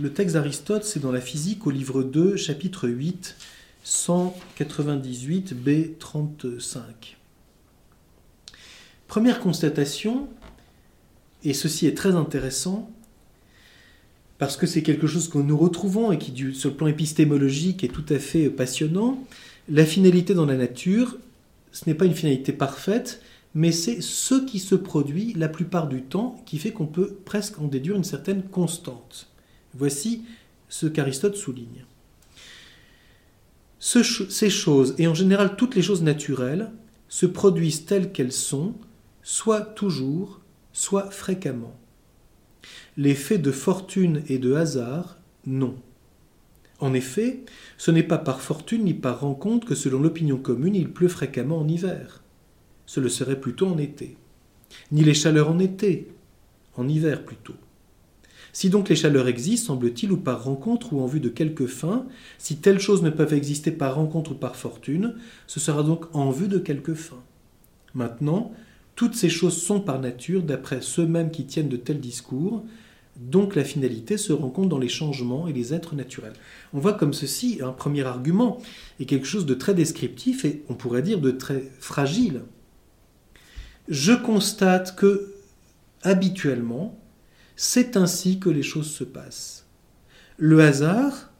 le 0.00 0.12
texte 0.12 0.34
d'Aristote, 0.34 0.84
c'est 0.84 1.00
dans 1.00 1.10
la 1.10 1.20
physique 1.20 1.66
au 1.66 1.70
livre 1.70 2.02
2, 2.02 2.36
chapitre 2.36 2.88
8, 2.88 3.36
198 3.82 5.54
B35. 5.54 6.80
Première 9.08 9.40
constatation, 9.40 10.28
et 11.44 11.52
ceci 11.52 11.86
est 11.86 11.96
très 11.96 12.14
intéressant, 12.14 12.90
parce 14.38 14.56
que 14.56 14.66
c'est 14.66 14.82
quelque 14.82 15.06
chose 15.06 15.28
que 15.28 15.38
nous 15.38 15.56
retrouvons 15.56 16.12
et 16.12 16.18
qui, 16.18 16.54
sur 16.54 16.70
le 16.70 16.76
plan 16.76 16.86
épistémologique, 16.86 17.84
est 17.84 17.88
tout 17.88 18.06
à 18.08 18.18
fait 18.18 18.50
passionnant. 18.50 19.22
La 19.68 19.84
finalité 19.84 20.34
dans 20.34 20.46
la 20.46 20.56
nature, 20.56 21.18
ce 21.72 21.84
n'est 21.86 21.94
pas 21.94 22.04
une 22.04 22.14
finalité 22.14 22.52
parfaite, 22.52 23.20
mais 23.54 23.72
c'est 23.72 24.00
ce 24.00 24.34
qui 24.34 24.58
se 24.58 24.74
produit 24.74 25.34
la 25.34 25.48
plupart 25.48 25.88
du 25.88 26.02
temps 26.02 26.42
qui 26.46 26.58
fait 26.58 26.72
qu'on 26.72 26.86
peut 26.86 27.16
presque 27.24 27.58
en 27.58 27.66
déduire 27.66 27.96
une 27.96 28.04
certaine 28.04 28.42
constante. 28.42 29.28
Voici 29.74 30.24
ce 30.68 30.86
qu'Aristote 30.86 31.36
souligne. 31.36 31.84
ces 33.78 34.50
choses, 34.50 34.94
et 34.98 35.06
en 35.06 35.14
général 35.14 35.56
toutes 35.56 35.74
les 35.74 35.82
choses 35.82 36.02
naturelles, 36.02 36.70
se 37.08 37.26
produisent 37.26 37.84
telles 37.84 38.10
qu'elles 38.12 38.32
sont, 38.32 38.74
soit 39.22 39.60
toujours, 39.60 40.40
soit 40.72 41.10
fréquemment. 41.10 41.76
Les 42.96 43.14
faits 43.14 43.42
de 43.42 43.52
fortune 43.52 44.22
et 44.28 44.38
de 44.38 44.54
hasard, 44.54 45.18
non. 45.46 45.76
En 46.80 46.94
effet, 46.94 47.44
ce 47.76 47.90
n'est 47.90 48.02
pas 48.02 48.18
par 48.18 48.40
fortune 48.40 48.84
ni 48.84 48.94
par 48.94 49.20
rencontre 49.20 49.66
que 49.66 49.74
selon 49.74 50.00
l'opinion 50.00 50.38
commune 50.38 50.74
il 50.74 50.90
pleut 50.90 51.08
fréquemment 51.08 51.60
en 51.60 51.68
hiver. 51.68 52.21
Ce 52.92 53.00
le 53.00 53.08
serait 53.08 53.40
plutôt 53.40 53.68
en 53.68 53.78
été. 53.78 54.18
Ni 54.90 55.02
les 55.02 55.14
chaleurs 55.14 55.48
en 55.50 55.58
été, 55.58 56.08
en 56.76 56.86
hiver 56.86 57.24
plutôt. 57.24 57.54
Si 58.52 58.68
donc 58.68 58.90
les 58.90 58.96
chaleurs 58.96 59.28
existent, 59.28 59.68
semble-t-il, 59.68 60.12
ou 60.12 60.18
par 60.18 60.44
rencontre 60.44 60.92
ou 60.92 61.00
en 61.00 61.06
vue 61.06 61.18
de 61.18 61.30
quelque 61.30 61.66
fin, 61.66 62.04
si 62.36 62.56
telles 62.56 62.80
choses 62.80 63.02
ne 63.02 63.08
peuvent 63.08 63.32
exister 63.32 63.70
par 63.70 63.94
rencontre 63.94 64.32
ou 64.32 64.34
par 64.34 64.56
fortune, 64.56 65.14
ce 65.46 65.58
sera 65.58 65.82
donc 65.82 66.04
en 66.14 66.30
vue 66.30 66.48
de 66.48 66.58
quelque 66.58 66.92
fin. 66.92 67.16
Maintenant, 67.94 68.52
toutes 68.94 69.14
ces 69.14 69.30
choses 69.30 69.56
sont 69.56 69.80
par 69.80 69.98
nature, 69.98 70.42
d'après 70.42 70.82
ceux-mêmes 70.82 71.30
qui 71.30 71.46
tiennent 71.46 71.70
de 71.70 71.78
tels 71.78 71.98
discours, 71.98 72.62
donc 73.16 73.56
la 73.56 73.64
finalité 73.64 74.18
se 74.18 74.34
rencontre 74.34 74.68
dans 74.68 74.78
les 74.78 74.90
changements 74.90 75.48
et 75.48 75.54
les 75.54 75.72
êtres 75.72 75.94
naturels. 75.94 76.34
On 76.74 76.78
voit 76.78 76.92
comme 76.92 77.14
ceci 77.14 77.60
un 77.62 77.72
premier 77.72 78.02
argument 78.02 78.58
est 79.00 79.06
quelque 79.06 79.26
chose 79.26 79.46
de 79.46 79.54
très 79.54 79.72
descriptif 79.72 80.44
et 80.44 80.62
on 80.68 80.74
pourrait 80.74 81.00
dire 81.00 81.22
de 81.22 81.30
très 81.30 81.64
fragile. 81.80 82.42
Je 83.88 84.12
constate 84.12 84.96
que 84.96 85.34
habituellement, 86.02 86.98
c'est 87.56 87.96
ainsi 87.96 88.38
que 88.38 88.48
les 88.48 88.62
choses 88.62 88.90
se 88.90 89.04
passent. 89.04 89.66
Le 90.36 90.60
hasard 90.60 91.30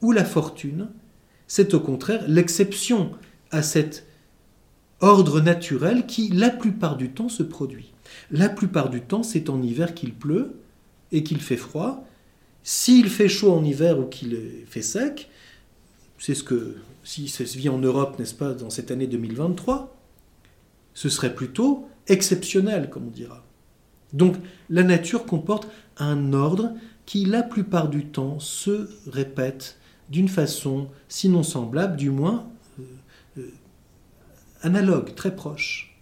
ou 0.00 0.12
la 0.12 0.24
fortune, 0.24 0.88
c'est 1.46 1.74
au 1.74 1.80
contraire 1.80 2.24
l'exception 2.28 3.12
à 3.50 3.62
cet 3.62 4.06
ordre 5.00 5.40
naturel 5.40 6.06
qui, 6.06 6.28
la 6.28 6.50
plupart 6.50 6.96
du 6.96 7.10
temps, 7.10 7.28
se 7.28 7.42
produit. 7.42 7.92
La 8.30 8.48
plupart 8.48 8.90
du 8.90 9.00
temps, 9.00 9.22
c'est 9.22 9.48
en 9.48 9.62
hiver 9.62 9.94
qu'il 9.94 10.14
pleut 10.14 10.54
et 11.12 11.22
qu'il 11.22 11.40
fait 11.40 11.56
froid. 11.56 12.06
S'il 12.62 13.08
fait 13.08 13.28
chaud 13.28 13.52
en 13.52 13.64
hiver 13.64 13.98
ou 13.98 14.04
qu'il 14.04 14.36
fait 14.66 14.82
sec, 14.82 15.30
c'est 16.18 16.34
ce 16.34 16.44
que, 16.44 16.76
si 17.02 17.28
ça 17.28 17.46
se 17.46 17.56
vit 17.56 17.70
en 17.70 17.78
Europe, 17.78 18.18
n'est-ce 18.18 18.34
pas, 18.34 18.52
dans 18.52 18.70
cette 18.70 18.90
année 18.90 19.06
2023, 19.06 19.96
ce 20.92 21.08
serait 21.08 21.34
plutôt 21.34 21.88
exceptionnel, 22.06 22.90
comme 22.90 23.08
on 23.08 23.10
dira. 23.10 23.44
Donc 24.12 24.36
la 24.68 24.82
nature 24.82 25.24
comporte 25.24 25.68
un 25.98 26.32
ordre 26.32 26.72
qui, 27.06 27.24
la 27.24 27.42
plupart 27.42 27.88
du 27.88 28.06
temps, 28.06 28.38
se 28.40 28.88
répète 29.06 29.78
d'une 30.08 30.28
façon, 30.28 30.88
sinon 31.08 31.42
semblable, 31.42 31.96
du 31.96 32.10
moins 32.10 32.48
euh, 32.78 32.82
euh, 33.38 33.50
analogue, 34.62 35.14
très 35.14 35.34
proche. 35.34 35.96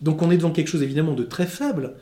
Donc 0.00 0.22
on 0.22 0.30
est 0.30 0.36
devant 0.36 0.52
quelque 0.52 0.68
chose 0.68 0.82
évidemment 0.82 1.14
de 1.14 1.24
très 1.24 1.46
faible, 1.46 1.94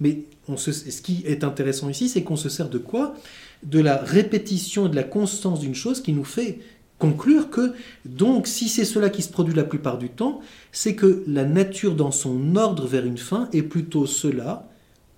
mais 0.00 0.24
ce 0.56 1.00
qui 1.00 1.22
est 1.24 1.42
intéressant 1.42 1.88
ici, 1.88 2.08
c'est 2.08 2.22
qu'on 2.22 2.36
se 2.36 2.48
sert 2.48 2.68
de 2.68 2.78
quoi? 2.78 3.14
De 3.62 3.80
la 3.80 3.96
répétition 3.96 4.86
et 4.86 4.88
de 4.90 4.96
la 4.96 5.04
constance 5.04 5.60
d'une 5.60 5.74
chose 5.74 6.02
qui 6.02 6.12
nous 6.12 6.24
fait 6.24 6.58
conclure 6.98 7.50
que, 7.50 7.74
donc, 8.04 8.46
si 8.46 8.68
c'est 8.68 8.84
cela 8.84 9.10
qui 9.10 9.22
se 9.22 9.28
produit 9.28 9.54
la 9.54 9.64
plupart 9.64 9.98
du 9.98 10.08
temps, 10.08 10.40
c'est 10.72 10.94
que 10.94 11.24
la 11.26 11.44
nature 11.44 11.94
dans 11.94 12.10
son 12.10 12.56
ordre 12.56 12.86
vers 12.86 13.04
une 13.04 13.18
fin 13.18 13.48
est 13.52 13.62
plutôt 13.62 14.06
cela 14.06 14.68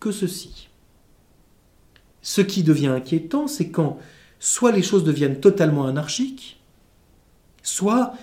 que 0.01 0.11
ceci. 0.11 0.69
Ce 2.23 2.41
qui 2.41 2.63
devient 2.63 2.89
inquiétant, 2.89 3.47
c'est 3.47 3.69
quand 3.69 3.99
soit 4.41 4.73
les 4.73 4.83
choses 4.83 5.05
deviennent 5.05 5.41
totalement 5.41 5.87
anarchiques, 5.87 6.61
soit 7.63 8.15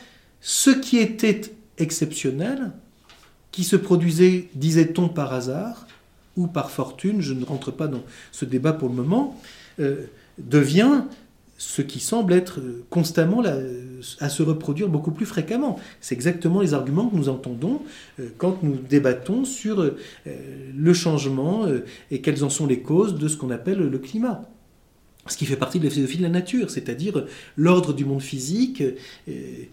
ce 0.41 0.69
qui 0.69 0.97
était 0.97 1.41
exceptionnel, 1.77 2.71
qui 3.51 3.63
se 3.63 3.75
produisait, 3.75 4.49
disait-on, 4.53 5.07
par 5.07 5.33
hasard 5.33 5.87
ou 6.35 6.47
par 6.47 6.69
fortune, 6.71 7.21
je 7.21 7.33
ne 7.33 7.45
rentre 7.45 7.71
pas 7.71 7.87
dans 7.87 8.03
ce 8.31 8.43
débat 8.43 8.73
pour 8.73 8.89
le 8.89 8.95
moment, 8.95 9.39
euh, 9.79 10.05
devient 10.37 11.03
ce 11.57 11.81
qui 11.81 11.99
semble 11.99 12.33
être 12.33 12.59
constamment 12.89 13.41
à 14.19 14.29
se 14.29 14.43
reproduire 14.43 14.89
beaucoup 14.89 15.11
plus 15.11 15.25
fréquemment. 15.25 15.79
C'est 16.01 16.15
exactement 16.15 16.61
les 16.61 16.73
arguments 16.73 17.07
que 17.07 17.15
nous 17.15 17.29
entendons 17.29 17.81
euh, 18.19 18.29
quand 18.37 18.61
nous 18.61 18.75
débattons 18.75 19.45
sur 19.45 19.79
euh, 19.79 19.97
le 20.25 20.93
changement 20.93 21.65
et 22.11 22.21
quelles 22.21 22.43
en 22.43 22.49
sont 22.49 22.67
les 22.67 22.81
causes 22.81 23.15
de 23.15 23.27
ce 23.27 23.37
qu'on 23.37 23.51
appelle 23.51 23.79
le 23.79 23.99
climat 23.99 24.49
ce 25.27 25.37
qui 25.37 25.47
fait 25.47 25.55
partie 25.55 25.79
de 25.79 25.85
la 25.85 25.89
philosophie 25.89 26.19
de 26.19 26.23
la 26.23 26.29
nature, 26.29 26.69
c'est-à-dire 26.69 27.25
l'ordre 27.57 27.93
du 27.93 28.05
monde 28.05 28.21
physique. 28.21 28.83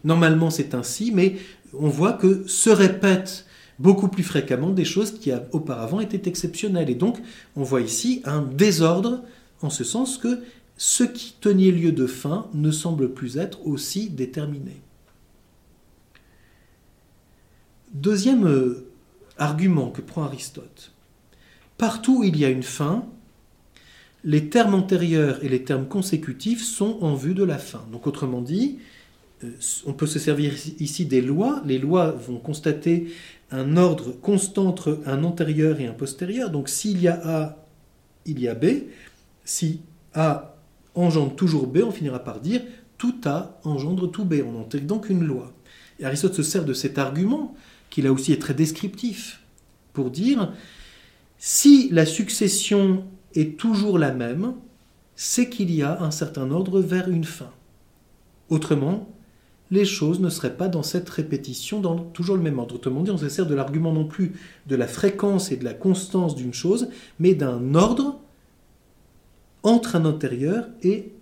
Normalement, 0.03 0.49
c'est 0.49 0.75
ainsi, 0.75 1.13
mais 1.13 1.37
on 1.79 1.89
voit 1.89 2.15
que 2.15 2.45
se 2.47 2.71
répètent 2.71 3.45
beaucoup 3.79 4.09
plus 4.09 4.23
fréquemment 4.23 4.71
des 4.71 4.85
choses 4.85 5.19
qui 5.19 5.31
auparavant 5.53 6.01
étaient 6.01 6.29
exceptionnelles. 6.29 6.91
Et 6.91 6.95
donc, 6.95 7.19
on 7.57 7.63
voit 7.63 7.81
ici 7.81 8.23
un 8.25 8.43
désordre, 8.43 9.23
en 9.61 9.71
ce 9.71 9.85
sens 9.85 10.19
que 10.19 10.41
ce 10.77 11.05
qui 11.05 11.35
tenait 11.41 11.71
lieu 11.71 11.93
de 11.93 12.07
fin 12.07 12.49
ne 12.55 12.71
semble 12.71 13.13
plus 13.13 13.37
être 13.37 13.67
aussi 13.67 14.11
déterminé. 14.11 14.81
Deuxième 17.93 18.47
euh, 18.47 18.87
argument 19.37 19.91
que 19.91 20.01
prend 20.01 20.23
Aristote. 20.23 20.93
Partout 21.77 22.21
où 22.21 22.25
il 22.25 22.39
y 22.39 22.45
a 22.45 22.49
une 22.49 22.63
fin, 22.63 23.05
les 24.25 24.49
termes 24.49 24.75
antérieurs 24.75 25.43
et 25.45 25.49
les 25.49 25.65
termes 25.65 25.87
consécutifs 25.87 26.65
sont 26.65 26.99
en 27.01 27.15
vue 27.15 27.35
de 27.35 27.45
la 27.45 27.59
fin. 27.59 27.85
Donc 27.93 28.07
autrement 28.07 28.41
dit, 28.41 28.79
euh, 29.45 29.51
on 29.85 29.93
peut 29.93 30.07
se 30.07 30.19
servir 30.19 30.55
ici 30.79 31.05
des 31.07 31.21
lois. 31.21 31.63
Les 31.67 31.79
lois 31.79 32.13
vont 32.13 32.39
constater 32.39 33.13
un 33.51 33.77
ordre 33.77 34.13
constant 34.13 34.67
entre 34.67 35.01
un 35.07 35.25
antérieur 35.25 35.81
et 35.81 35.87
un 35.87 35.93
postérieur. 35.93 36.51
Donc 36.51 36.69
s'il 36.69 37.01
y 37.01 37.09
a 37.09 37.21
A, 37.25 37.67
il 38.25 38.41
y 38.41 38.49
a 38.49 38.55
B. 38.55 38.85
Si 39.45 39.81
A 40.15 40.52
engendre 40.95 41.35
toujours 41.35 41.67
B, 41.67 41.79
on 41.85 41.91
finira 41.91 42.19
par 42.19 42.41
dire 42.41 42.63
tout 42.99 43.15
A 43.25 43.59
engendre 43.65 44.11
tout 44.11 44.25
B. 44.25 44.43
On 44.47 44.61
intègre 44.61 44.87
donc 44.87 45.11
une 45.11 45.25
loi. 45.25 45.53
Et 45.99 46.05
Aristote 46.05 46.35
se 46.35 46.43
sert 46.43 46.65
de 46.65 46.73
cet 46.73 46.99
argument, 46.99 47.55
qui 47.91 48.03
là 48.03 48.13
aussi 48.13 48.33
est 48.33 48.41
très 48.41 48.55
descriptif, 48.55 49.43
pour 49.93 50.11
dire 50.11 50.53
si 51.39 51.89
la 51.91 52.07
succession 52.07 53.05
est 53.35 53.59
toujours 53.59 53.99
la 53.99 54.13
même, 54.13 54.55
c'est 55.17 55.49
qu'il 55.49 55.75
y 55.75 55.83
a 55.83 56.01
un 56.01 56.11
certain 56.11 56.51
ordre 56.51 56.81
vers 56.81 57.09
une 57.09 57.25
fin. 57.25 57.51
Autrement, 58.49 59.09
les 59.73 59.85
choses 59.85 60.21
ne 60.21 60.29
seraient 60.29 60.57
pas 60.57 60.69
dans 60.69 60.85
cette 60.85 61.11
répétition 61.11 61.81
dans 61.81 61.99
toujours 61.99 62.37
le 62.37 62.43
même 62.43 62.59
ordre. 62.59 62.77
Autrement 62.77 63.03
dit, 63.03 63.11
on 63.11 63.19
se 63.19 63.29
sert 63.29 63.47
de 63.47 63.55
l'argument 63.55 63.93
non 63.93 64.05
plus 64.05 64.35
de 64.69 64.77
la 64.77 64.87
fréquence 64.87 65.51
et 65.51 65.57
de 65.57 65.65
la 65.65 65.75
constance 65.75 66.37
d'une 66.37 66.55
chose, 66.55 66.89
mais 67.19 67.35
d'un 67.35 67.75
ordre 67.75 68.21
entre 69.63 69.97
un 69.97 70.05
antérieur 70.05 70.69
et 70.83 71.13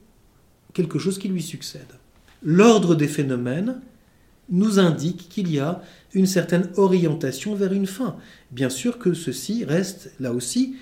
quelque 0.73 0.99
chose 0.99 1.19
qui 1.19 1.29
lui 1.29 1.43
succède. 1.43 1.99
L'ordre 2.43 2.95
des 2.95 3.09
phénomènes 3.09 3.81
nous 4.49 4.79
indique 4.79 5.29
qu'il 5.29 5.51
y 5.51 5.59
a 5.59 5.83
une 6.13 6.27
certaine 6.27 6.71
orientation 6.77 7.55
vers 7.55 7.73
une 7.73 7.87
fin. 7.87 8.17
Bien 8.51 8.69
sûr 8.69 8.99
que 8.99 9.15
ceci 9.15 9.65
reste 9.65 10.13
là 10.19 10.33
aussi 10.33 10.77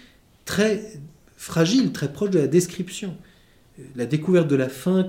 très 0.45 1.01
fragile, 1.37 1.93
très 1.93 2.13
proche 2.13 2.31
de 2.31 2.39
la 2.39 2.47
description. 2.47 3.17
La 3.95 4.07
découverte 4.07 4.49
de 4.49 4.57
la 4.57 4.69
fin 4.69 5.07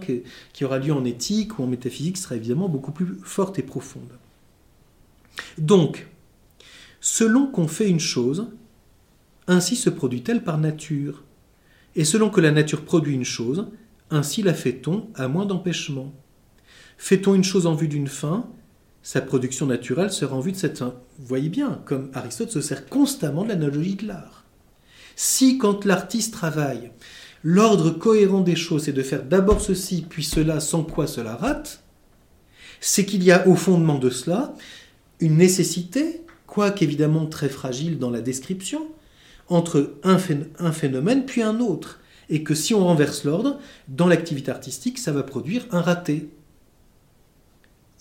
qui 0.53 0.65
aura 0.65 0.77
lieu 0.77 0.93
en 0.93 1.05
éthique 1.05 1.57
ou 1.57 1.63
en 1.63 1.67
métaphysique 1.67 2.17
sera 2.17 2.35
évidemment 2.35 2.69
beaucoup 2.69 2.91
plus 2.91 3.17
forte 3.23 3.57
et 3.57 3.63
profonde. 3.63 4.11
Donc, 5.57 6.07
selon 7.01 7.47
qu'on 7.47 7.67
fait 7.67 7.89
une 7.89 7.99
chose, 7.99 8.47
ainsi 9.47 9.75
se 9.75 9.89
produit-elle 9.89 10.43
par 10.43 10.57
nature. 10.57 11.23
Et 11.99 12.05
selon 12.05 12.29
que 12.29 12.39
la 12.39 12.51
nature 12.51 12.85
produit 12.85 13.13
une 13.13 13.25
chose, 13.25 13.67
ainsi 14.09 14.41
la 14.41 14.53
fait-on 14.53 15.09
à 15.15 15.27
moins 15.27 15.45
d'empêchement. 15.45 16.13
Fait-on 16.97 17.35
une 17.35 17.43
chose 17.43 17.67
en 17.67 17.75
vue 17.75 17.89
d'une 17.89 18.07
fin, 18.07 18.47
sa 19.03 19.19
production 19.19 19.65
naturelle 19.65 20.09
sera 20.09 20.37
en 20.37 20.39
vue 20.39 20.53
de 20.53 20.57
cette 20.57 20.77
fin. 20.77 20.95
Voyez 21.17 21.49
bien, 21.49 21.81
comme 21.83 22.09
Aristote 22.13 22.51
se 22.51 22.61
sert 22.61 22.87
constamment 22.87 23.43
de 23.43 23.49
l'analogie 23.49 23.97
de 23.97 24.07
l'art. 24.07 24.45
Si 25.17 25.57
quand 25.57 25.83
l'artiste 25.83 26.31
travaille, 26.31 26.91
l'ordre 27.43 27.89
cohérent 27.89 28.39
des 28.39 28.55
choses 28.55 28.87
est 28.87 28.93
de 28.93 29.03
faire 29.03 29.25
d'abord 29.25 29.59
ceci, 29.59 30.05
puis 30.07 30.23
cela, 30.23 30.61
sans 30.61 30.85
quoi 30.85 31.05
cela 31.05 31.35
rate, 31.35 31.83
c'est 32.79 33.03
qu'il 33.05 33.25
y 33.25 33.31
a 33.33 33.45
au 33.45 33.55
fondement 33.55 33.99
de 33.99 34.09
cela 34.09 34.55
une 35.19 35.35
nécessité, 35.35 36.21
quoique 36.47 36.81
évidemment 36.81 37.25
très 37.25 37.49
fragile 37.49 37.99
dans 37.99 38.09
la 38.09 38.21
description, 38.21 38.87
entre 39.49 39.95
un, 40.03 40.17
phénomène 40.17 41.25
puis 41.25 41.41
un 41.41 41.59
autre, 41.59 41.99
et 42.29 42.43
que 42.43 42.53
si 42.53 42.73
on 42.73 42.85
renverse 42.85 43.23
l'ordre, 43.23 43.59
dans 43.87 44.07
l'activité 44.07 44.51
artistique, 44.51 44.99
ça 44.99 45.11
va 45.11 45.23
produire 45.23 45.65
un 45.71 45.81
raté. 45.81 46.29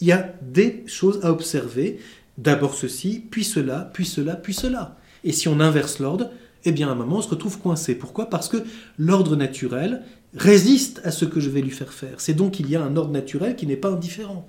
Il 0.00 0.06
y 0.06 0.12
a 0.12 0.34
des 0.42 0.84
choses 0.86 1.20
à 1.24 1.32
observer, 1.32 1.98
d'abord 2.36 2.74
ceci, 2.74 3.24
puis 3.30 3.44
cela, 3.44 3.90
puis 3.92 4.04
cela, 4.04 4.36
puis 4.36 4.54
cela. 4.54 4.96
Et 5.24 5.32
si 5.32 5.48
on 5.48 5.60
inverse 5.60 5.98
l'ordre, 5.98 6.30
eh 6.64 6.72
bien 6.72 6.88
à 6.88 6.92
un 6.92 6.94
moment 6.94 7.16
on 7.16 7.22
se 7.22 7.28
retrouve 7.28 7.58
coincé. 7.58 7.94
Pourquoi? 7.94 8.28
Parce 8.28 8.48
que 8.48 8.58
l'ordre 8.98 9.36
naturel 9.36 10.02
résiste 10.34 11.00
à 11.04 11.10
ce 11.10 11.24
que 11.24 11.40
je 11.40 11.50
vais 11.50 11.62
lui 11.62 11.70
faire 11.70 11.92
faire. 11.92 12.20
C'est 12.20 12.34
donc 12.34 12.52
qu'il 12.52 12.70
y 12.70 12.76
a 12.76 12.82
un 12.82 12.96
ordre 12.96 13.12
naturel 13.12 13.56
qui 13.56 13.66
n'est 13.66 13.76
pas 13.76 13.90
indifférent. 13.90 14.48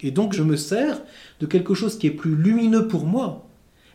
Et 0.00 0.10
donc 0.10 0.32
je 0.32 0.42
me 0.42 0.56
sers 0.56 1.02
de 1.40 1.46
quelque 1.46 1.74
chose 1.74 1.98
qui 1.98 2.06
est 2.06 2.12
plus 2.12 2.36
lumineux 2.36 2.86
pour 2.86 3.04
moi, 3.04 3.47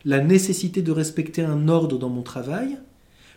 la 0.05 0.19
nécessité 0.19 0.81
de 0.81 0.91
respecter 0.91 1.43
un 1.43 1.67
ordre 1.67 1.97
dans 1.97 2.09
mon 2.09 2.23
travail, 2.23 2.77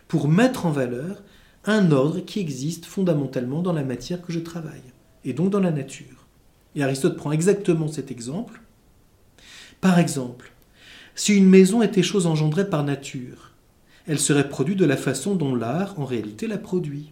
pour 0.07 0.27
mettre 0.27 0.65
en 0.65 0.71
valeur 0.71 1.23
un 1.65 1.91
ordre 1.91 2.19
qui 2.19 2.39
existe 2.39 2.85
fondamentalement 2.85 3.61
dans 3.61 3.73
la 3.73 3.83
matière 3.83 4.21
que 4.21 4.31
je 4.31 4.39
travaille, 4.39 4.93
et 5.25 5.33
donc 5.33 5.49
dans 5.49 5.59
la 5.59 5.71
nature. 5.71 6.27
Et 6.75 6.83
Aristote 6.83 7.17
prend 7.17 7.31
exactement 7.31 7.87
cet 7.87 8.11
exemple. 8.11 8.61
Par 9.81 9.99
exemple, 9.99 10.51
si 11.15 11.35
une 11.35 11.49
maison 11.49 11.81
était 11.81 12.03
chose 12.03 12.27
engendrée 12.27 12.69
par 12.69 12.83
nature, 12.83 13.53
elle 14.05 14.19
serait 14.19 14.49
produite 14.49 14.79
de 14.79 14.85
la 14.85 14.97
façon 14.97 15.35
dont 15.35 15.55
l'art 15.55 15.99
en 15.99 16.05
réalité 16.05 16.47
la 16.47 16.57
produit. 16.57 17.11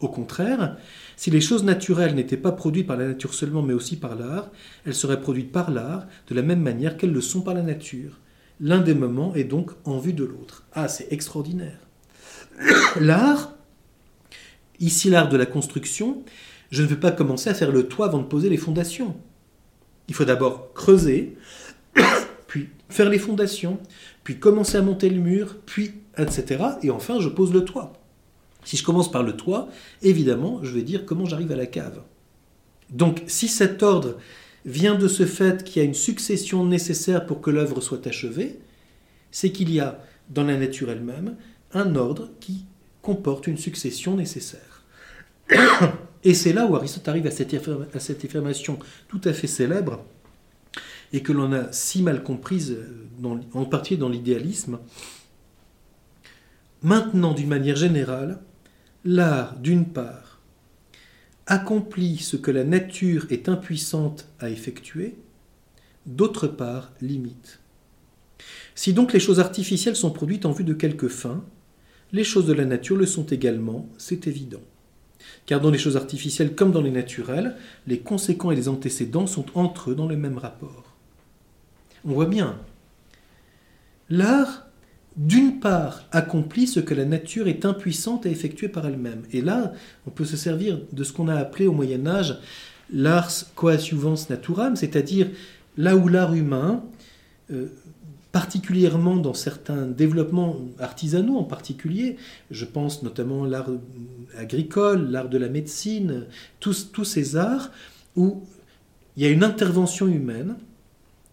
Au 0.00 0.08
contraire, 0.08 0.76
si 1.16 1.30
les 1.30 1.40
choses 1.40 1.64
naturelles 1.64 2.14
n'étaient 2.14 2.36
pas 2.36 2.52
produites 2.52 2.86
par 2.86 2.96
la 2.96 3.08
nature 3.08 3.34
seulement 3.34 3.62
mais 3.62 3.74
aussi 3.74 3.96
par 3.96 4.14
l'art, 4.14 4.50
elles 4.84 4.94
seraient 4.94 5.20
produites 5.20 5.50
par 5.50 5.70
l'art 5.70 6.06
de 6.28 6.34
la 6.34 6.42
même 6.42 6.62
manière 6.62 6.96
qu'elles 6.96 7.12
le 7.12 7.20
sont 7.20 7.40
par 7.40 7.54
la 7.54 7.62
nature. 7.62 8.18
L'un 8.60 8.80
des 8.80 8.94
moments 8.94 9.34
est 9.34 9.44
donc 9.44 9.70
en 9.84 9.98
vue 9.98 10.12
de 10.12 10.24
l'autre. 10.24 10.64
Ah, 10.72 10.88
c'est 10.88 11.12
extraordinaire. 11.12 11.78
L'art, 13.00 13.54
ici 14.80 15.10
l'art 15.10 15.28
de 15.28 15.36
la 15.36 15.46
construction, 15.46 16.24
je 16.70 16.82
ne 16.82 16.88
veux 16.88 17.00
pas 17.00 17.12
commencer 17.12 17.50
à 17.50 17.54
faire 17.54 17.72
le 17.72 17.88
toit 17.88 18.06
avant 18.06 18.18
de 18.18 18.26
poser 18.26 18.48
les 18.48 18.56
fondations. 18.56 19.16
Il 20.08 20.14
faut 20.14 20.24
d'abord 20.24 20.72
creuser, 20.74 21.36
puis 22.46 22.68
faire 22.88 23.08
les 23.08 23.18
fondations, 23.18 23.78
puis 24.24 24.38
commencer 24.38 24.76
à 24.76 24.82
monter 24.82 25.10
le 25.10 25.20
mur, 25.20 25.56
puis 25.66 25.92
etc. 26.16 26.64
Et 26.82 26.90
enfin, 26.90 27.20
je 27.20 27.28
pose 27.28 27.52
le 27.52 27.64
toit. 27.64 27.92
Si 28.64 28.76
je 28.76 28.84
commence 28.84 29.10
par 29.10 29.22
le 29.22 29.36
toit, 29.36 29.68
évidemment, 30.02 30.60
je 30.62 30.72
vais 30.72 30.82
dire 30.82 31.06
comment 31.06 31.24
j'arrive 31.24 31.52
à 31.52 31.56
la 31.56 31.66
cave. 31.66 32.02
Donc, 32.90 33.22
si 33.26 33.48
cet 33.48 33.82
ordre 33.82 34.16
vient 34.64 34.94
de 34.94 35.08
ce 35.08 35.26
fait 35.26 35.64
qu'il 35.64 35.82
y 35.82 35.84
a 35.84 35.88
une 35.88 35.94
succession 35.94 36.64
nécessaire 36.64 37.26
pour 37.26 37.40
que 37.40 37.50
l'œuvre 37.50 37.80
soit 37.80 38.06
achevée, 38.06 38.58
c'est 39.30 39.52
qu'il 39.52 39.72
y 39.72 39.80
a 39.80 40.02
dans 40.30 40.44
la 40.44 40.56
nature 40.56 40.90
elle-même 40.90 41.36
un 41.72 41.94
ordre 41.96 42.30
qui 42.40 42.64
comporte 43.02 43.46
une 43.46 43.58
succession 43.58 44.16
nécessaire. 44.16 44.84
Et 46.24 46.34
c'est 46.34 46.52
là 46.52 46.66
où 46.66 46.76
Aristote 46.76 47.08
arrive 47.08 47.26
à 47.26 47.30
cette, 47.30 47.54
affirmation 48.24 48.78
tout 49.08 49.20
à 49.24 49.32
fait 49.32 49.46
célèbre 49.46 50.04
et 51.12 51.22
que 51.22 51.32
l'on 51.32 51.52
a 51.52 51.72
si 51.72 52.02
mal 52.02 52.22
comprise, 52.22 52.76
en 53.54 53.64
particulier 53.64 54.00
dans 54.00 54.08
l'idéalisme. 54.08 54.78
Maintenant, 56.82 57.32
d'une 57.32 57.48
manière 57.48 57.76
générale, 57.76 58.40
l'art, 59.04 59.56
d'une 59.56 59.86
part, 59.86 60.27
accomplit 61.48 62.18
ce 62.18 62.36
que 62.36 62.50
la 62.50 62.62
nature 62.62 63.26
est 63.30 63.48
impuissante 63.48 64.28
à 64.38 64.50
effectuer, 64.50 65.16
d'autre 66.04 66.46
part, 66.46 66.92
limite. 67.00 67.60
Si 68.74 68.92
donc 68.92 69.14
les 69.14 69.18
choses 69.18 69.40
artificielles 69.40 69.96
sont 69.96 70.10
produites 70.10 70.44
en 70.44 70.52
vue 70.52 70.62
de 70.62 70.74
quelque 70.74 71.08
fin, 71.08 71.42
les 72.12 72.22
choses 72.22 72.46
de 72.46 72.52
la 72.52 72.66
nature 72.66 72.96
le 72.96 73.06
sont 73.06 73.24
également, 73.26 73.88
c'est 73.96 74.26
évident. 74.26 74.60
Car 75.46 75.60
dans 75.60 75.70
les 75.70 75.78
choses 75.78 75.96
artificielles 75.96 76.54
comme 76.54 76.70
dans 76.70 76.82
les 76.82 76.90
naturelles, 76.90 77.56
les 77.86 77.98
conséquents 77.98 78.50
et 78.50 78.56
les 78.56 78.68
antécédents 78.68 79.26
sont 79.26 79.46
entre 79.54 79.90
eux 79.90 79.94
dans 79.94 80.06
le 80.06 80.16
même 80.16 80.38
rapport. 80.38 80.94
On 82.04 82.12
voit 82.12 82.26
bien. 82.26 82.60
L'art, 84.10 84.67
d'une 85.18 85.58
part, 85.58 86.04
accomplit 86.12 86.68
ce 86.68 86.78
que 86.78 86.94
la 86.94 87.04
nature 87.04 87.48
est 87.48 87.64
impuissante 87.64 88.24
à 88.24 88.28
effectuer 88.28 88.68
par 88.68 88.86
elle-même. 88.86 89.22
Et 89.32 89.40
là, 89.40 89.72
on 90.06 90.10
peut 90.10 90.24
se 90.24 90.36
servir 90.36 90.80
de 90.92 91.02
ce 91.02 91.12
qu'on 91.12 91.26
a 91.26 91.34
appelé 91.34 91.66
au 91.66 91.72
Moyen 91.72 92.06
Âge 92.06 92.38
l'ars 92.90 93.44
coadjuvans 93.56 94.14
naturam, 94.30 94.76
c'est-à-dire 94.76 95.28
là 95.76 95.96
où 95.96 96.06
l'art 96.08 96.34
humain 96.34 96.84
euh, 97.50 97.66
particulièrement 98.30 99.16
dans 99.16 99.34
certains 99.34 99.86
développements 99.86 100.56
artisanaux 100.78 101.36
en 101.36 101.44
particulier, 101.44 102.16
je 102.50 102.64
pense 102.64 103.02
notamment 103.02 103.44
l'art 103.44 103.70
agricole, 104.36 105.10
l'art 105.10 105.28
de 105.28 105.38
la 105.38 105.48
médecine, 105.48 106.26
tous, 106.60 106.92
tous 106.92 107.04
ces 107.04 107.36
arts 107.36 107.72
où 108.14 108.42
il 109.16 109.24
y 109.24 109.26
a 109.26 109.30
une 109.30 109.42
intervention 109.42 110.06
humaine 110.06 110.56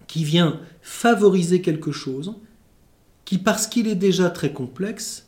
qui 0.08 0.24
vient 0.24 0.60
favoriser 0.82 1.62
quelque 1.62 1.92
chose 1.92 2.34
qui, 3.26 3.40
parce 3.40 3.68
qu'il 3.68 3.88
est 3.88 3.96
déjà 3.96 4.30
très 4.30 4.54
complexe, 4.54 5.28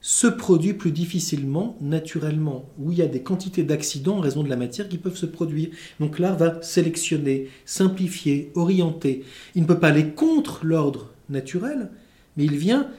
se 0.00 0.26
produit 0.26 0.72
plus 0.74 0.90
difficilement 0.90 1.76
naturellement, 1.80 2.64
où 2.80 2.90
il 2.90 2.98
y 2.98 3.02
a 3.02 3.06
des 3.06 3.22
quantités 3.22 3.62
d'accidents 3.62 4.16
en 4.16 4.20
raison 4.20 4.42
de 4.42 4.48
la 4.48 4.56
matière 4.56 4.88
qui 4.88 4.98
peuvent 4.98 5.16
se 5.16 5.26
produire. 5.26 5.68
Donc 6.00 6.18
l'art 6.18 6.36
va 6.36 6.60
sélectionner, 6.60 7.48
simplifier, 7.64 8.50
orienter. 8.56 9.24
Il 9.54 9.62
ne 9.62 9.66
peut 9.68 9.78
pas 9.78 9.88
aller 9.88 10.08
contre 10.08 10.66
l'ordre 10.66 11.12
naturel, 11.28 11.90
mais 12.36 12.44
il 12.44 12.56
vient 12.56 12.90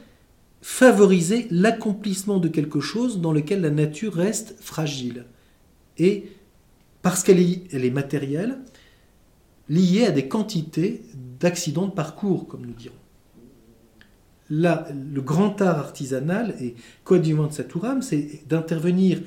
favoriser 0.61 1.47
l'accomplissement 1.51 2.39
de 2.39 2.47
quelque 2.47 2.79
chose 2.79 3.19
dans 3.19 3.33
lequel 3.33 3.59
la 3.59 3.69
nature 3.69 4.13
reste 4.13 4.55
fragile. 4.61 5.25
Et 5.97 6.31
parce 7.01 7.21
qu'elle 7.21 7.39
est, 7.39 7.63
elle 7.73 7.83
est 7.83 7.91
matérielle, 7.91 8.59
liée 9.67 10.05
à 10.05 10.11
des 10.11 10.29
quantités 10.29 11.01
d'accidents 11.41 11.87
de 11.87 11.91
parcours, 11.91 12.47
comme 12.47 12.65
nous 12.65 12.73
dirons 12.73 12.95
le 14.49 15.21
grand 15.21 15.61
art 15.61 15.79
artisanal 15.79 16.55
et 16.59 16.75
coadjuvant 17.03 17.47
de 17.47 17.53
Saturam, 17.53 18.01
c'est 18.01 18.43
d'intervenir 18.47 19.21